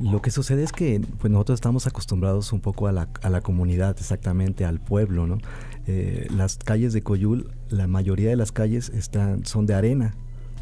lo 0.00 0.22
que 0.22 0.30
sucede 0.30 0.62
es 0.62 0.72
que 0.72 1.00
pues 1.18 1.30
nosotros 1.30 1.56
estamos 1.56 1.86
acostumbrados 1.86 2.52
un 2.52 2.60
poco 2.60 2.88
a 2.88 2.92
la, 2.92 3.08
a 3.22 3.30
la 3.30 3.40
comunidad, 3.40 3.96
exactamente 3.98 4.64
al 4.64 4.80
pueblo, 4.80 5.26
¿no? 5.26 5.38
Eh, 5.86 6.26
las 6.34 6.56
calles 6.56 6.92
de 6.92 7.02
Coyul, 7.02 7.50
la 7.68 7.86
mayoría 7.86 8.30
de 8.30 8.36
las 8.36 8.52
calles 8.52 8.90
están, 8.90 9.44
son 9.44 9.66
de 9.66 9.74
arena, 9.74 10.14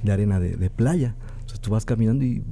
de 0.03 0.13
arena 0.13 0.41
de, 0.41 0.57
de 0.57 0.71
playa. 0.71 1.15
Entonces 1.41 1.61
tú 1.61 1.71
vas 1.71 1.85
caminando 1.85 2.25
y 2.25 2.43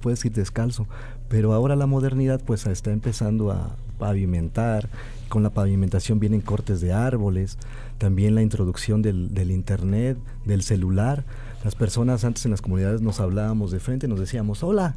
puedes 0.00 0.24
ir 0.24 0.32
descalzo. 0.32 0.86
Pero 1.28 1.52
ahora 1.52 1.76
la 1.76 1.86
modernidad 1.86 2.40
pues 2.44 2.66
está 2.66 2.92
empezando 2.92 3.50
a 3.50 3.76
pavimentar. 3.98 4.88
Con 5.28 5.42
la 5.42 5.50
pavimentación 5.50 6.20
vienen 6.20 6.40
cortes 6.40 6.80
de 6.80 6.92
árboles, 6.92 7.58
también 7.98 8.36
la 8.36 8.42
introducción 8.42 9.02
del, 9.02 9.34
del 9.34 9.50
internet, 9.50 10.16
del 10.44 10.62
celular. 10.62 11.24
Las 11.64 11.74
personas 11.74 12.24
antes 12.24 12.44
en 12.44 12.52
las 12.52 12.62
comunidades 12.62 13.00
nos 13.00 13.18
hablábamos 13.18 13.72
de 13.72 13.80
frente, 13.80 14.06
nos 14.06 14.20
decíamos 14.20 14.62
hola, 14.62 14.94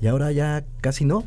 y 0.00 0.06
ahora 0.06 0.32
ya 0.32 0.64
casi 0.80 1.04
no. 1.04 1.24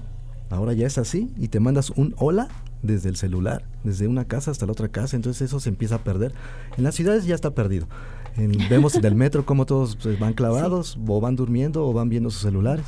Ahora 0.49 0.73
ya 0.73 0.85
es 0.85 0.97
así 0.97 1.31
y 1.37 1.47
te 1.47 1.59
mandas 1.59 1.89
un 1.91 2.13
hola 2.17 2.47
desde 2.83 3.09
el 3.09 3.15
celular, 3.15 3.65
desde 3.83 4.07
una 4.07 4.25
casa 4.25 4.51
hasta 4.51 4.65
la 4.65 4.73
otra 4.73 4.89
casa, 4.89 5.15
entonces 5.15 5.41
eso 5.49 5.59
se 5.59 5.69
empieza 5.69 5.95
a 5.95 6.03
perder. 6.03 6.33
En 6.77 6.83
las 6.83 6.95
ciudades 6.95 7.25
ya 7.25 7.33
está 7.33 7.55
perdido. 7.55 7.87
vemos 8.69 8.95
en 8.95 9.05
el 9.05 9.15
metro 9.15 9.45
cómo 9.45 9.65
todos 9.65 9.95
pues, 9.95 10.19
van 10.19 10.33
clavados, 10.33 10.97
o 11.07 11.21
van 11.21 11.35
durmiendo, 11.35 11.87
o 11.87 11.93
van 11.93 12.09
viendo 12.09 12.29
sus 12.29 12.41
celulares. 12.41 12.85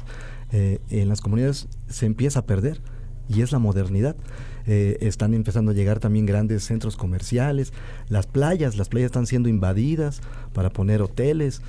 Eh, 0.51 0.79
en 0.89 1.09
las 1.09 1.21
comunidades 1.21 1.67
se 1.87 2.05
empieza 2.05 2.39
a 2.39 2.45
perder 2.45 2.81
y 3.27 3.41
es 3.41 3.51
la 3.51 3.59
modernidad. 3.59 4.15
Eh, 4.67 4.97
están 5.01 5.33
empezando 5.33 5.71
a 5.71 5.73
llegar 5.73 5.99
también 5.99 6.25
grandes 6.25 6.63
centros 6.63 6.97
comerciales, 6.97 7.71
las 8.09 8.25
playas, 8.25 8.77
las 8.77 8.89
playas 8.89 9.07
están 9.07 9.27
siendo 9.27 9.49
invadidas 9.49 10.21
para 10.53 10.69
poner 10.69 11.01
hoteles. 11.01 11.61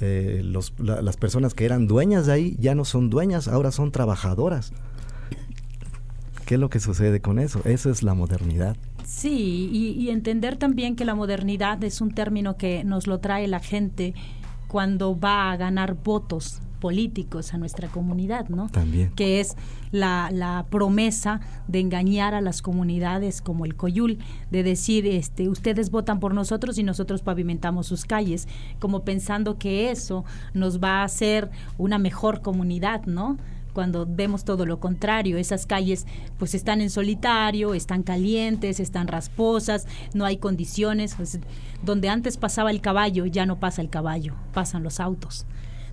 Eh, 0.00 0.42
las 0.78 1.16
personas 1.16 1.54
que 1.54 1.64
eran 1.64 1.86
dueñas 1.86 2.26
de 2.26 2.32
ahí 2.32 2.56
ya 2.58 2.74
no 2.74 2.84
son 2.84 3.10
dueñas, 3.10 3.48
ahora 3.48 3.70
son 3.70 3.92
trabajadoras. 3.92 4.72
¿Qué 6.46 6.54
es 6.54 6.60
lo 6.60 6.70
que 6.70 6.80
sucede 6.80 7.20
con 7.20 7.38
eso? 7.38 7.60
Eso 7.64 7.90
es 7.90 8.02
la 8.02 8.14
modernidad. 8.14 8.76
Sí, 9.04 9.70
y, 9.72 10.08
entender 10.10 10.56
también 10.56 10.96
que 10.96 11.04
la 11.04 11.14
modernidad 11.14 11.82
es 11.84 12.00
un 12.00 12.12
término 12.12 12.56
que 12.56 12.84
nos 12.84 13.06
lo 13.06 13.18
trae 13.18 13.48
la 13.48 13.60
gente 13.60 14.14
cuando 14.68 15.18
va 15.18 15.50
a 15.50 15.56
ganar 15.56 15.94
votos 15.94 16.60
políticos 16.80 17.54
a 17.54 17.58
nuestra 17.58 17.88
comunidad, 17.88 18.48
¿no? 18.48 18.68
También. 18.68 19.12
Que 19.14 19.40
es 19.40 19.56
la, 19.92 20.30
la, 20.32 20.66
promesa 20.70 21.40
de 21.68 21.80
engañar 21.80 22.34
a 22.34 22.40
las 22.40 22.62
comunidades 22.62 23.42
como 23.42 23.64
el 23.64 23.76
Coyul, 23.76 24.18
de 24.50 24.62
decir, 24.62 25.06
este, 25.06 25.48
ustedes 25.48 25.90
votan 25.90 26.18
por 26.18 26.34
nosotros 26.34 26.78
y 26.78 26.82
nosotros 26.82 27.22
pavimentamos 27.22 27.86
sus 27.86 28.04
calles, 28.04 28.48
como 28.78 29.04
pensando 29.04 29.58
que 29.58 29.90
eso 29.90 30.24
nos 30.54 30.82
va 30.82 31.00
a 31.00 31.04
hacer 31.04 31.50
una 31.78 31.98
mejor 31.98 32.40
comunidad, 32.40 33.04
¿no? 33.06 33.36
cuando 33.72 34.06
vemos 34.06 34.44
todo 34.44 34.66
lo 34.66 34.80
contrario. 34.80 35.38
Esas 35.38 35.66
calles 35.66 36.06
pues 36.38 36.54
están 36.54 36.80
en 36.80 36.90
solitario, 36.90 37.74
están 37.74 38.02
calientes, 38.02 38.80
están 38.80 39.08
rasposas, 39.08 39.86
no 40.14 40.24
hay 40.24 40.38
condiciones. 40.38 41.14
Pues, 41.14 41.38
donde 41.82 42.08
antes 42.08 42.36
pasaba 42.36 42.70
el 42.70 42.80
caballo, 42.80 43.26
ya 43.26 43.46
no 43.46 43.58
pasa 43.58 43.80
el 43.80 43.88
caballo, 43.88 44.34
pasan 44.52 44.82
los 44.82 45.00
autos. 45.00 45.46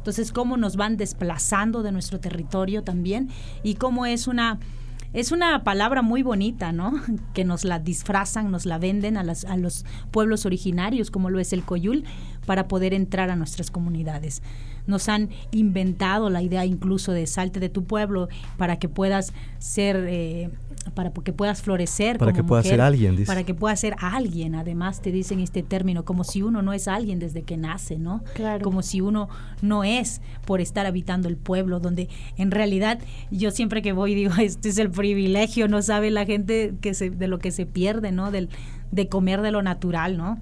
Entonces, 0.08 0.32
cómo 0.32 0.56
nos 0.56 0.78
van 0.78 0.96
desplazando 0.96 1.84
de 1.84 1.92
nuestro 1.92 2.22
territorio 2.22 2.82
también 2.82 3.28
y 3.62 3.76
cómo 3.76 4.06
es 4.06 4.28
una 4.28 4.58
es 5.12 5.34
una 5.34 5.66
palabra 5.66 6.02
muy 6.02 6.24
bonita, 6.24 6.72
¿no? 6.72 6.94
Que 7.34 7.44
nos 7.44 7.66
la 7.66 7.80
disfrazan, 7.80 8.50
nos 8.50 8.66
la 8.66 8.78
venden 8.78 9.18
a, 9.18 9.24
las, 9.24 9.44
a 9.44 9.58
los 9.58 9.84
pueblos 10.12 10.46
originarios, 10.46 11.12
como 11.12 11.30
lo 11.30 11.42
es 11.42 11.52
el 11.52 11.64
Coyul, 11.64 12.06
para 12.46 12.70
poder 12.70 12.94
entrar 12.94 13.30
a 13.30 13.36
nuestras 13.36 13.70
comunidades 13.70 14.42
nos 14.88 15.10
han 15.10 15.30
inventado 15.52 16.30
la 16.30 16.42
idea 16.42 16.66
incluso 16.66 17.12
de 17.12 17.28
salte 17.28 17.60
de 17.60 17.70
tu 17.70 17.84
pueblo 17.84 18.30
para 18.58 18.80
que 18.80 18.90
puedas 18.90 19.34
ser, 19.60 20.06
eh, 20.08 20.50
para 20.92 21.12
que 21.12 21.34
puedas 21.34 21.62
florecer. 21.62 22.18
Para 22.18 22.34
que 22.34 22.44
puedas 22.44 22.66
ser 22.66 22.82
alguien, 22.82 23.16
dice. 23.16 23.28
Para 23.28 23.44
que 23.44 23.54
puedas 23.54 23.80
ser 23.80 23.96
alguien, 24.00 24.56
además 24.56 25.02
te 25.02 25.12
dicen 25.12 25.40
este 25.40 25.64
término, 25.64 26.06
como 26.06 26.24
si 26.24 26.42
uno 26.42 26.62
no 26.62 26.74
es 26.74 26.88
alguien 26.88 27.20
desde 27.20 27.44
que 27.44 27.58
nace, 27.58 27.98
¿no? 27.98 28.24
Claro. 28.34 28.64
Como 28.64 28.82
si 28.82 29.02
uno 29.02 29.30
no 29.62 29.84
es 29.84 30.22
por 30.46 30.62
estar 30.62 30.86
habitando 30.86 31.28
el 31.28 31.38
pueblo, 31.38 31.80
donde 31.80 32.10
en 32.38 32.52
realidad 32.52 33.00
yo 33.32 33.52
siempre 33.52 33.82
que 33.82 33.94
voy 33.94 34.16
digo, 34.16 34.34
este 34.40 34.70
es 34.70 34.78
el 34.78 34.92
privilegio, 34.92 35.68
no 35.68 35.82
sabe 35.82 36.12
la 36.12 36.26
gente 36.26 36.74
que 36.82 36.94
se, 36.94 37.10
de 37.10 37.28
lo 37.28 37.40
que 37.40 37.52
se 37.52 37.66
pierde, 37.66 38.12
¿no? 38.12 38.32
Del, 38.32 38.50
de 38.92 39.08
comer 39.08 39.42
de 39.42 39.52
lo 39.52 39.62
natural, 39.62 40.18
¿no? 40.18 40.40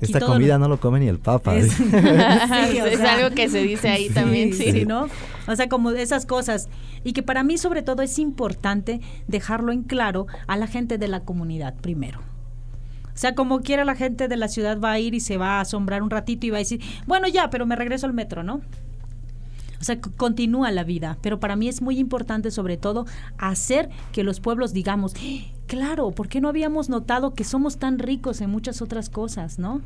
Esta 0.00 0.20
comida 0.20 0.58
no 0.58 0.68
lo 0.68 0.78
come 0.78 1.00
ni 1.00 1.08
el 1.08 1.18
papa. 1.18 1.56
Es, 1.56 1.78
algo 1.80 3.34
que 3.34 3.48
se 3.48 3.62
dice 3.62 3.88
ahí 3.88 4.08
también, 4.10 4.52
sí. 4.54 4.84
¿no? 4.86 5.08
O 5.48 5.56
sea, 5.56 5.68
como 5.68 5.90
esas 5.90 6.24
cosas. 6.24 6.68
Y 7.04 7.12
que 7.12 7.22
para 7.22 7.42
mí, 7.42 7.58
sobre 7.58 7.82
todo, 7.82 8.02
es 8.02 8.18
importante 8.18 9.00
dejarlo 9.26 9.72
en 9.72 9.82
claro 9.82 10.26
a 10.46 10.56
la 10.56 10.68
gente 10.68 10.98
de 10.98 11.08
la 11.08 11.20
comunidad 11.20 11.74
primero. 11.74 12.20
O 13.14 13.18
sea, 13.18 13.34
como 13.34 13.60
quiera 13.60 13.84
la 13.84 13.94
gente 13.94 14.28
de 14.28 14.36
la 14.36 14.48
ciudad 14.48 14.80
va 14.80 14.92
a 14.92 14.98
ir 14.98 15.14
y 15.14 15.20
se 15.20 15.36
va 15.36 15.58
a 15.58 15.60
asombrar 15.60 16.02
un 16.02 16.10
ratito 16.10 16.46
y 16.46 16.50
va 16.50 16.56
a 16.56 16.60
decir, 16.60 16.80
bueno, 17.06 17.28
ya, 17.28 17.50
pero 17.50 17.66
me 17.66 17.76
regreso 17.76 18.06
al 18.06 18.14
metro, 18.14 18.42
¿no? 18.42 18.62
O 19.82 19.84
sea, 19.84 20.00
continúa 20.00 20.70
la 20.70 20.84
vida. 20.84 21.18
Pero 21.22 21.40
para 21.40 21.56
mí 21.56 21.68
es 21.68 21.82
muy 21.82 21.98
importante, 21.98 22.52
sobre 22.52 22.76
todo, 22.76 23.04
hacer 23.36 23.90
que 24.12 24.22
los 24.22 24.38
pueblos 24.38 24.72
digamos, 24.72 25.12
claro, 25.72 26.10
¿por 26.10 26.28
qué 26.28 26.42
no 26.42 26.50
habíamos 26.50 26.90
notado 26.90 27.32
que 27.32 27.44
somos 27.44 27.78
tan 27.78 27.98
ricos 27.98 28.42
en 28.42 28.50
muchas 28.50 28.82
otras 28.82 29.08
cosas, 29.08 29.58
no? 29.58 29.80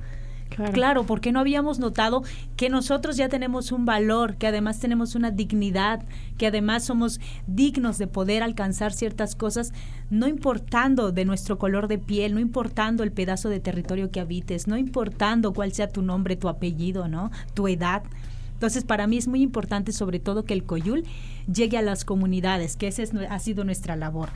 Claro. 0.49 0.73
claro, 0.73 1.07
porque 1.07 1.31
no 1.31 1.39
habíamos 1.39 1.79
notado 1.79 2.25
que 2.57 2.71
nosotros 2.71 3.17
ya 3.17 3.29
tenemos 3.29 3.71
un 3.71 3.85
valor, 3.85 4.35
que 4.35 4.49
además 4.49 4.81
tenemos 4.81 5.15
una 5.15 5.31
dignidad, 5.31 6.05
que 6.39 6.49
además 6.49 6.85
somos 6.85 7.21
dignos 7.47 7.99
de 7.99 8.09
poder 8.09 8.43
alcanzar 8.43 8.93
ciertas 8.93 9.37
cosas, 9.37 9.73
no 10.11 10.27
importando 10.27 11.13
de 11.13 11.25
nuestro 11.25 11.57
color 11.57 11.87
de 11.87 11.99
piel, 11.99 12.35
no 12.35 12.41
importando 12.41 13.05
el 13.05 13.13
pedazo 13.13 13.49
de 13.49 13.61
territorio 13.61 14.11
que 14.11 14.19
habites, 14.19 14.67
no 14.67 14.77
importando 14.77 15.53
cuál 15.53 15.73
sea 15.73 15.89
tu 15.89 16.03
nombre, 16.03 16.35
tu 16.35 16.49
apellido, 16.49 17.07
¿no? 17.07 17.31
Tu 17.55 17.69
edad. 17.69 18.03
Entonces, 18.55 18.83
para 18.83 19.07
mí 19.07 19.19
es 19.19 19.29
muy 19.29 19.41
importante, 19.41 19.93
sobre 19.93 20.19
todo, 20.19 20.45
que 20.45 20.55
el 20.55 20.65
Coyul 20.65 21.05
llegue 21.53 21.79
a 21.79 21.83
las 21.83 22.05
comunidades, 22.05 22.77
que 22.77 22.89
esa 22.89 23.05
ha 23.31 23.39
sido 23.39 23.63
nuestra 23.63 23.95
labor 23.95 24.31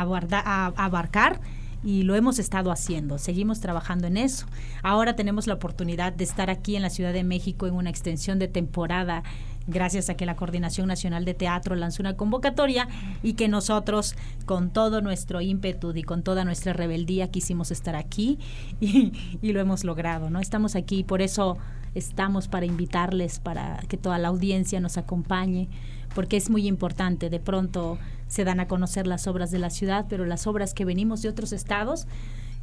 abarcar 0.00 1.40
y 1.84 2.02
lo 2.02 2.14
hemos 2.14 2.38
estado 2.38 2.72
haciendo, 2.72 3.18
seguimos 3.18 3.60
trabajando 3.60 4.06
en 4.06 4.16
eso. 4.16 4.46
Ahora 4.82 5.14
tenemos 5.14 5.46
la 5.46 5.54
oportunidad 5.54 6.12
de 6.12 6.24
estar 6.24 6.50
aquí 6.50 6.74
en 6.74 6.82
la 6.82 6.90
Ciudad 6.90 7.12
de 7.12 7.22
México 7.22 7.66
en 7.66 7.74
una 7.74 7.90
extensión 7.90 8.38
de 8.38 8.48
temporada 8.48 9.22
gracias 9.66 10.10
a 10.10 10.14
que 10.14 10.26
la 10.26 10.36
Coordinación 10.36 10.88
Nacional 10.88 11.24
de 11.24 11.34
Teatro 11.34 11.74
lanzó 11.74 12.02
una 12.02 12.16
convocatoria 12.16 12.88
y 13.22 13.34
que 13.34 13.48
nosotros 13.48 14.14
con 14.46 14.70
todo 14.70 15.00
nuestro 15.00 15.40
ímpetu 15.40 15.92
y 15.94 16.02
con 16.02 16.22
toda 16.22 16.44
nuestra 16.44 16.72
rebeldía 16.72 17.30
quisimos 17.30 17.70
estar 17.70 17.96
aquí 17.96 18.38
y, 18.80 19.12
y 19.42 19.52
lo 19.52 19.60
hemos 19.60 19.84
logrado, 19.84 20.30
¿no? 20.30 20.40
Estamos 20.40 20.76
aquí, 20.76 21.04
por 21.04 21.22
eso 21.22 21.58
estamos 21.96 22.46
para 22.46 22.66
invitarles, 22.66 23.38
para 23.40 23.78
que 23.88 23.96
toda 23.96 24.18
la 24.18 24.28
audiencia 24.28 24.80
nos 24.80 24.98
acompañe, 24.98 25.68
porque 26.14 26.36
es 26.36 26.50
muy 26.50 26.66
importante. 26.66 27.30
De 27.30 27.40
pronto 27.40 27.98
se 28.28 28.44
dan 28.44 28.60
a 28.60 28.68
conocer 28.68 29.06
las 29.06 29.26
obras 29.26 29.50
de 29.50 29.58
la 29.58 29.70
ciudad, 29.70 30.06
pero 30.08 30.24
las 30.26 30.46
obras 30.46 30.74
que 30.74 30.84
venimos 30.84 31.22
de 31.22 31.28
otros 31.28 31.52
estados 31.52 32.06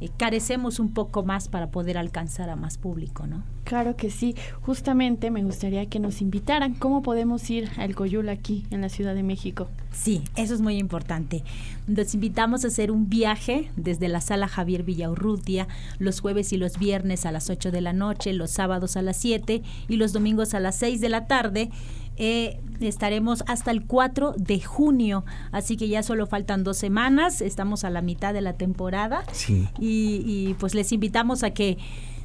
eh, 0.04 0.10
carecemos 0.16 0.80
un 0.80 0.92
poco 0.92 1.22
más 1.22 1.48
para 1.48 1.70
poder 1.70 1.96
alcanzar 1.96 2.50
a 2.50 2.56
más 2.56 2.76
público, 2.76 3.26
¿no? 3.26 3.42
Claro 3.64 3.96
que 3.96 4.10
sí. 4.10 4.34
Justamente 4.60 5.30
me 5.30 5.42
gustaría 5.42 5.86
que 5.86 5.98
nos 5.98 6.20
invitaran. 6.20 6.74
¿Cómo 6.74 7.02
podemos 7.02 7.48
ir 7.48 7.70
al 7.78 7.94
Coyul 7.94 8.28
aquí 8.28 8.66
en 8.70 8.82
la 8.82 8.90
Ciudad 8.90 9.14
de 9.14 9.22
México? 9.22 9.68
Sí, 9.90 10.22
eso 10.36 10.52
es 10.52 10.60
muy 10.60 10.76
importante. 10.76 11.42
Nos 11.86 12.14
invitamos 12.14 12.64
a 12.64 12.68
hacer 12.68 12.90
un 12.90 13.08
viaje 13.08 13.70
desde 13.76 14.08
la 14.08 14.20
sala 14.20 14.48
Javier 14.48 14.82
Villaurrutia 14.82 15.68
los 15.98 16.20
jueves 16.20 16.52
y 16.52 16.58
los 16.58 16.78
viernes 16.78 17.24
a 17.24 17.32
las 17.32 17.48
8 17.48 17.70
de 17.70 17.80
la 17.80 17.94
noche, 17.94 18.34
los 18.34 18.50
sábados 18.50 18.98
a 18.98 19.02
las 19.02 19.16
7 19.16 19.62
y 19.88 19.96
los 19.96 20.12
domingos 20.12 20.52
a 20.52 20.60
las 20.60 20.76
6 20.76 21.00
de 21.00 21.08
la 21.08 21.26
tarde 21.26 21.70
eh, 22.16 22.60
estaremos 22.80 23.44
hasta 23.46 23.70
el 23.70 23.84
4 23.84 24.34
de 24.36 24.60
junio, 24.60 25.24
así 25.52 25.76
que 25.76 25.88
ya 25.88 26.02
solo 26.02 26.26
faltan 26.26 26.64
dos 26.64 26.76
semanas, 26.76 27.40
estamos 27.40 27.84
a 27.84 27.90
la 27.90 28.02
mitad 28.02 28.34
de 28.34 28.40
la 28.40 28.54
temporada 28.54 29.24
sí. 29.32 29.68
y, 29.78 30.22
y 30.24 30.54
pues 30.54 30.74
les 30.74 30.92
invitamos 30.92 31.42
a 31.42 31.50
que 31.50 31.78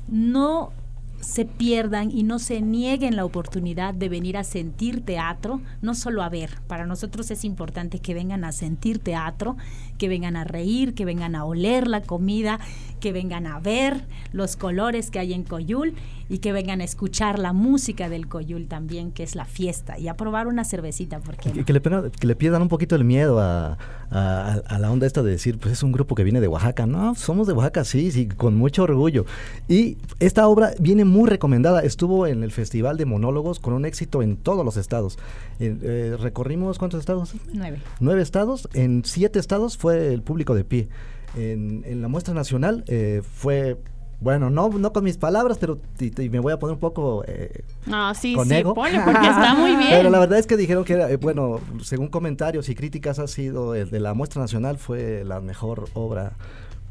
no 0.08 0.72
se 1.22 1.46
pierdan 1.46 2.12
y 2.12 2.24
no 2.24 2.40
se 2.40 2.62
nieguen 2.62 3.16
la 3.16 3.26
oportunidad 3.26 3.94
de 3.94 4.10
venir 4.10 4.38
a 4.38 4.44
sentir 4.44 5.04
teatro, 5.04 5.62
no 5.82 5.94
solo 5.94 6.24
a 6.24 6.30
ver. 6.30 6.62
Para 6.68 6.86
nosotros 6.86 7.30
es 7.32 7.44
importante 7.44 8.00
que 8.00 8.14
vengan 8.14 8.44
a 8.44 8.52
sentir 8.52 9.00
teatro, 9.00 9.58
que 10.00 10.10
vengan 10.10 10.36
a 10.36 10.44
reír, 10.44 10.96
que 10.96 11.06
vengan 11.06 11.36
a 11.36 11.46
oler 11.46 11.88
la 11.88 12.02
comida, 12.02 12.60
que 13.00 13.12
vengan 13.14 13.46
a 13.46 13.60
ver 13.60 14.06
los 14.32 14.56
colores 14.56 15.12
que 15.12 15.20
hay 15.20 15.34
en 15.34 15.44
Coyul 15.44 15.94
y 16.30 16.38
que 16.40 16.52
vengan 16.52 16.80
a 16.82 16.84
escuchar 16.84 17.40
la 17.40 17.54
música 17.54 18.08
del 18.08 18.28
Coyul 18.28 18.68
también, 18.68 19.12
que 19.12 19.24
es 19.24 19.36
la 19.36 19.46
fiesta, 19.46 19.98
y 19.98 20.08
a 20.08 20.14
probar 20.14 20.48
una 20.48 20.64
cervecita, 20.64 21.20
porque 21.20 21.52
que, 21.52 21.74
le, 21.74 21.82
que, 21.82 22.28
le, 22.28 22.36
pierdan 22.36 22.62
un 22.62 22.68
poquito 22.68 22.96
el 22.96 23.04
miedo 23.04 23.40
a, 23.40 23.78
la 24.12 24.92
onda 24.92 25.08
esta 25.08 25.24
de 25.24 25.32
decir, 25.32 25.58
pues 25.58 25.74
es 25.74 25.84
un 25.84 25.92
grupo 25.92 26.14
que 26.14 26.24
viene 26.24 26.40
de 26.40 26.48
Oaxaca. 26.48 26.86
No, 26.86 27.16
somos 27.16 27.48
de 27.48 27.54
Oaxaca, 27.54 27.84
sí, 27.84 28.12
sí, 28.12 28.28
con 28.28 28.56
mucho 28.56 28.84
orgullo. 28.84 29.26
Y 29.68 29.98
esta 30.20 30.48
obra 30.48 30.72
viene 30.80 31.04
muy 31.04 31.28
recomendada. 31.28 31.82
Estuvo 31.82 32.28
en 32.28 32.44
el 32.44 32.52
Festival 32.52 32.98
de 32.98 33.06
Monólogos 33.06 33.60
con 33.60 33.74
un 33.74 33.86
éxito 33.86 34.22
en 34.22 34.38
todos 34.38 34.64
los 34.64 34.78
estados. 34.78 35.18
Eh, 35.60 36.16
recorrimos, 36.20 36.78
¿cuántos 36.78 37.00
estados? 37.00 37.34
Nueve. 37.54 37.82
Nueve 38.00 38.22
estados. 38.22 38.70
En 38.74 39.04
siete 39.04 39.40
estados 39.40 39.78
fue 39.78 39.89
el 39.92 40.22
público 40.22 40.56
de 40.56 40.64
pie. 40.64 40.90
En, 41.36 42.02
la 42.02 42.08
muestra 42.08 42.34
nacional 42.34 42.84
eh, 42.88 43.22
fue 43.24 43.78
bueno, 44.22 44.50
no, 44.50 44.68
no 44.70 44.92
con 44.92 45.06
mis 45.06 45.18
palabras, 45.18 45.58
pero 45.60 45.80
me 46.18 46.40
voy 46.40 46.52
a 46.52 46.60
poner 46.60 46.74
un 46.74 46.80
poco 46.80 47.24
eh, 47.26 47.64
no, 47.86 48.14
sí, 48.14 48.36
sí, 48.44 48.64
porque 48.64 48.92
está 48.92 49.56
muy 49.56 49.76
bien. 49.78 49.92
Pero 49.92 50.10
la 50.10 50.20
verdad 50.20 50.40
es 50.40 50.46
que 50.46 50.58
dijeron 50.58 50.84
que, 50.84 50.94
era, 50.94 51.16
bueno, 51.18 51.62
según 51.82 52.10
comentarios 52.10 52.68
y 52.68 52.76
críticas, 52.76 53.18
ha 53.20 53.28
sido 53.28 53.76
el 53.76 53.90
de 53.90 54.02
la 54.02 54.14
muestra 54.14 54.42
nacional 54.42 54.78
fue 54.78 55.24
la 55.24 55.40
mejor 55.40 55.86
obra 55.94 56.34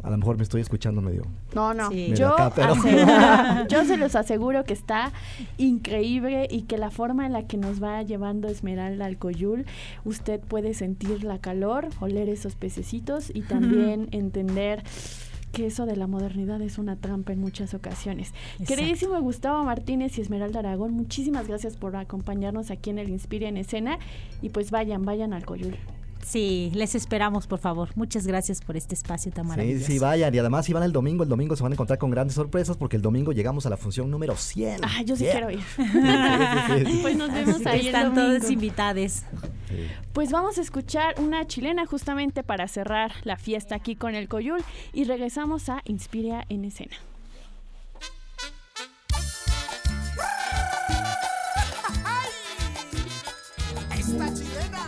a 0.02 0.10
lo 0.10 0.18
mejor 0.18 0.36
me 0.36 0.42
estoy 0.42 0.60
escuchando 0.60 1.00
medio. 1.00 1.22
No, 1.54 1.74
no. 1.74 1.90
Yo, 1.92 2.36
yo 3.68 3.84
se 3.84 3.96
los 3.96 4.14
aseguro 4.14 4.64
que 4.64 4.72
está 4.72 5.12
increíble 5.56 6.46
y 6.50 6.62
que 6.62 6.78
la 6.78 6.90
forma 6.90 7.26
en 7.26 7.32
la 7.32 7.46
que 7.46 7.56
nos 7.56 7.82
va 7.82 8.02
llevando 8.02 8.48
Esmeralda 8.48 9.06
al 9.06 9.18
Coyul, 9.18 9.66
usted 10.04 10.40
puede 10.40 10.74
sentir 10.74 11.24
la 11.24 11.38
calor, 11.38 11.88
oler 12.00 12.28
esos 12.28 12.54
pececitos 12.54 13.30
y 13.34 13.42
también 13.42 14.08
entender 14.12 14.82
que 15.52 15.66
eso 15.66 15.86
de 15.86 15.96
la 15.96 16.06
modernidad 16.06 16.60
es 16.60 16.78
una 16.78 16.96
trampa 16.96 17.32
en 17.32 17.40
muchas 17.40 17.74
ocasiones. 17.74 18.34
Queridísimo 18.66 19.20
Gustavo 19.20 19.64
Martínez 19.64 20.18
y 20.18 20.20
Esmeralda 20.20 20.60
Aragón, 20.60 20.92
muchísimas 20.92 21.48
gracias 21.48 21.76
por 21.76 21.96
acompañarnos 21.96 22.70
aquí 22.70 22.90
en 22.90 22.98
el 22.98 23.08
Inspira 23.08 23.48
en 23.48 23.56
Escena 23.56 23.98
y 24.42 24.50
pues 24.50 24.70
vayan, 24.70 25.04
vayan 25.04 25.32
al 25.32 25.44
Coyul. 25.44 25.76
Sí, 26.24 26.70
les 26.74 26.94
esperamos, 26.94 27.46
por 27.46 27.58
favor. 27.58 27.90
Muchas 27.94 28.26
gracias 28.26 28.60
por 28.60 28.76
este 28.76 28.94
espacio 28.94 29.32
tan 29.32 29.46
maravilloso. 29.46 29.86
Sí, 29.86 29.94
sí, 29.94 29.98
vayan. 29.98 30.34
Y 30.34 30.38
además, 30.38 30.66
si 30.66 30.72
van 30.72 30.82
el 30.82 30.92
domingo, 30.92 31.22
el 31.22 31.28
domingo 31.28 31.56
se 31.56 31.62
van 31.62 31.72
a 31.72 31.74
encontrar 31.74 31.98
con 31.98 32.10
grandes 32.10 32.34
sorpresas 32.34 32.76
porque 32.76 32.96
el 32.96 33.02
domingo 33.02 33.32
llegamos 33.32 33.66
a 33.66 33.70
la 33.70 33.76
función 33.76 34.10
número 34.10 34.36
100. 34.36 34.80
Ah, 34.82 35.02
yo 35.02 35.16
sí 35.16 35.24
quiero 35.24 35.50
ir. 35.50 35.60
pues 37.02 37.16
nos 37.16 37.32
vemos 37.32 37.64
ahí 37.66 37.86
Están 37.86 38.14
todos 38.14 38.50
invitados. 38.50 39.22
Pues 40.12 40.30
vamos 40.30 40.58
a 40.58 40.60
escuchar 40.60 41.14
una 41.18 41.46
chilena 41.46 41.86
justamente 41.86 42.42
para 42.42 42.68
cerrar 42.68 43.12
la 43.24 43.36
fiesta 43.36 43.74
aquí 43.74 43.96
con 43.96 44.14
el 44.14 44.28
Coyul 44.28 44.62
y 44.92 45.04
regresamos 45.04 45.68
a 45.68 45.82
Inspira 45.84 46.44
en 46.48 46.64
Escena. 46.64 46.96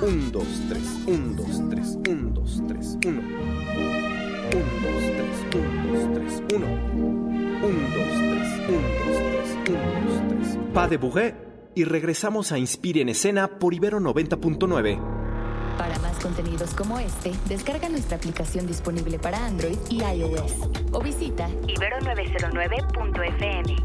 Un, 0.02 0.32
dos, 0.32 0.46
tres, 0.68 0.82
un, 1.06 1.36
dos, 1.36 1.62
tres, 1.68 1.98
un, 2.08 2.32
dos, 2.32 2.62
tres, 2.66 2.96
uno. 3.06 3.20
Un, 3.20 4.64
dos, 4.82 5.02
tres, 5.16 5.44
un, 5.54 5.92
dos, 5.92 6.02
tres, 6.14 6.42
uno. 6.54 6.66
Un, 7.66 7.76
dos, 7.92 8.12
tres, 8.30 8.48
un, 8.66 8.82
dos, 8.96 9.18
tres, 9.30 9.48
un, 9.68 9.80
dos, 10.06 10.18
tres. 10.28 10.46
Pa 10.72 10.88
de 10.88 10.96
Bourré 10.96 11.34
y 11.74 11.84
regresamos 11.84 12.50
a 12.50 12.56
Inspire 12.58 13.02
en 13.02 13.10
Escena 13.10 13.58
por 13.58 13.74
Ibero 13.74 14.00
90.9. 14.00 14.98
Para 15.76 15.98
más 15.98 16.18
contenidos 16.18 16.72
como 16.72 16.98
este, 16.98 17.32
descarga 17.46 17.90
nuestra 17.90 18.16
aplicación 18.16 18.66
disponible 18.66 19.18
para 19.18 19.44
Android 19.44 19.76
y 19.90 20.02
iOS 20.02 20.54
o 20.92 21.02
visita 21.02 21.46
ibero909.fm. 21.66 23.76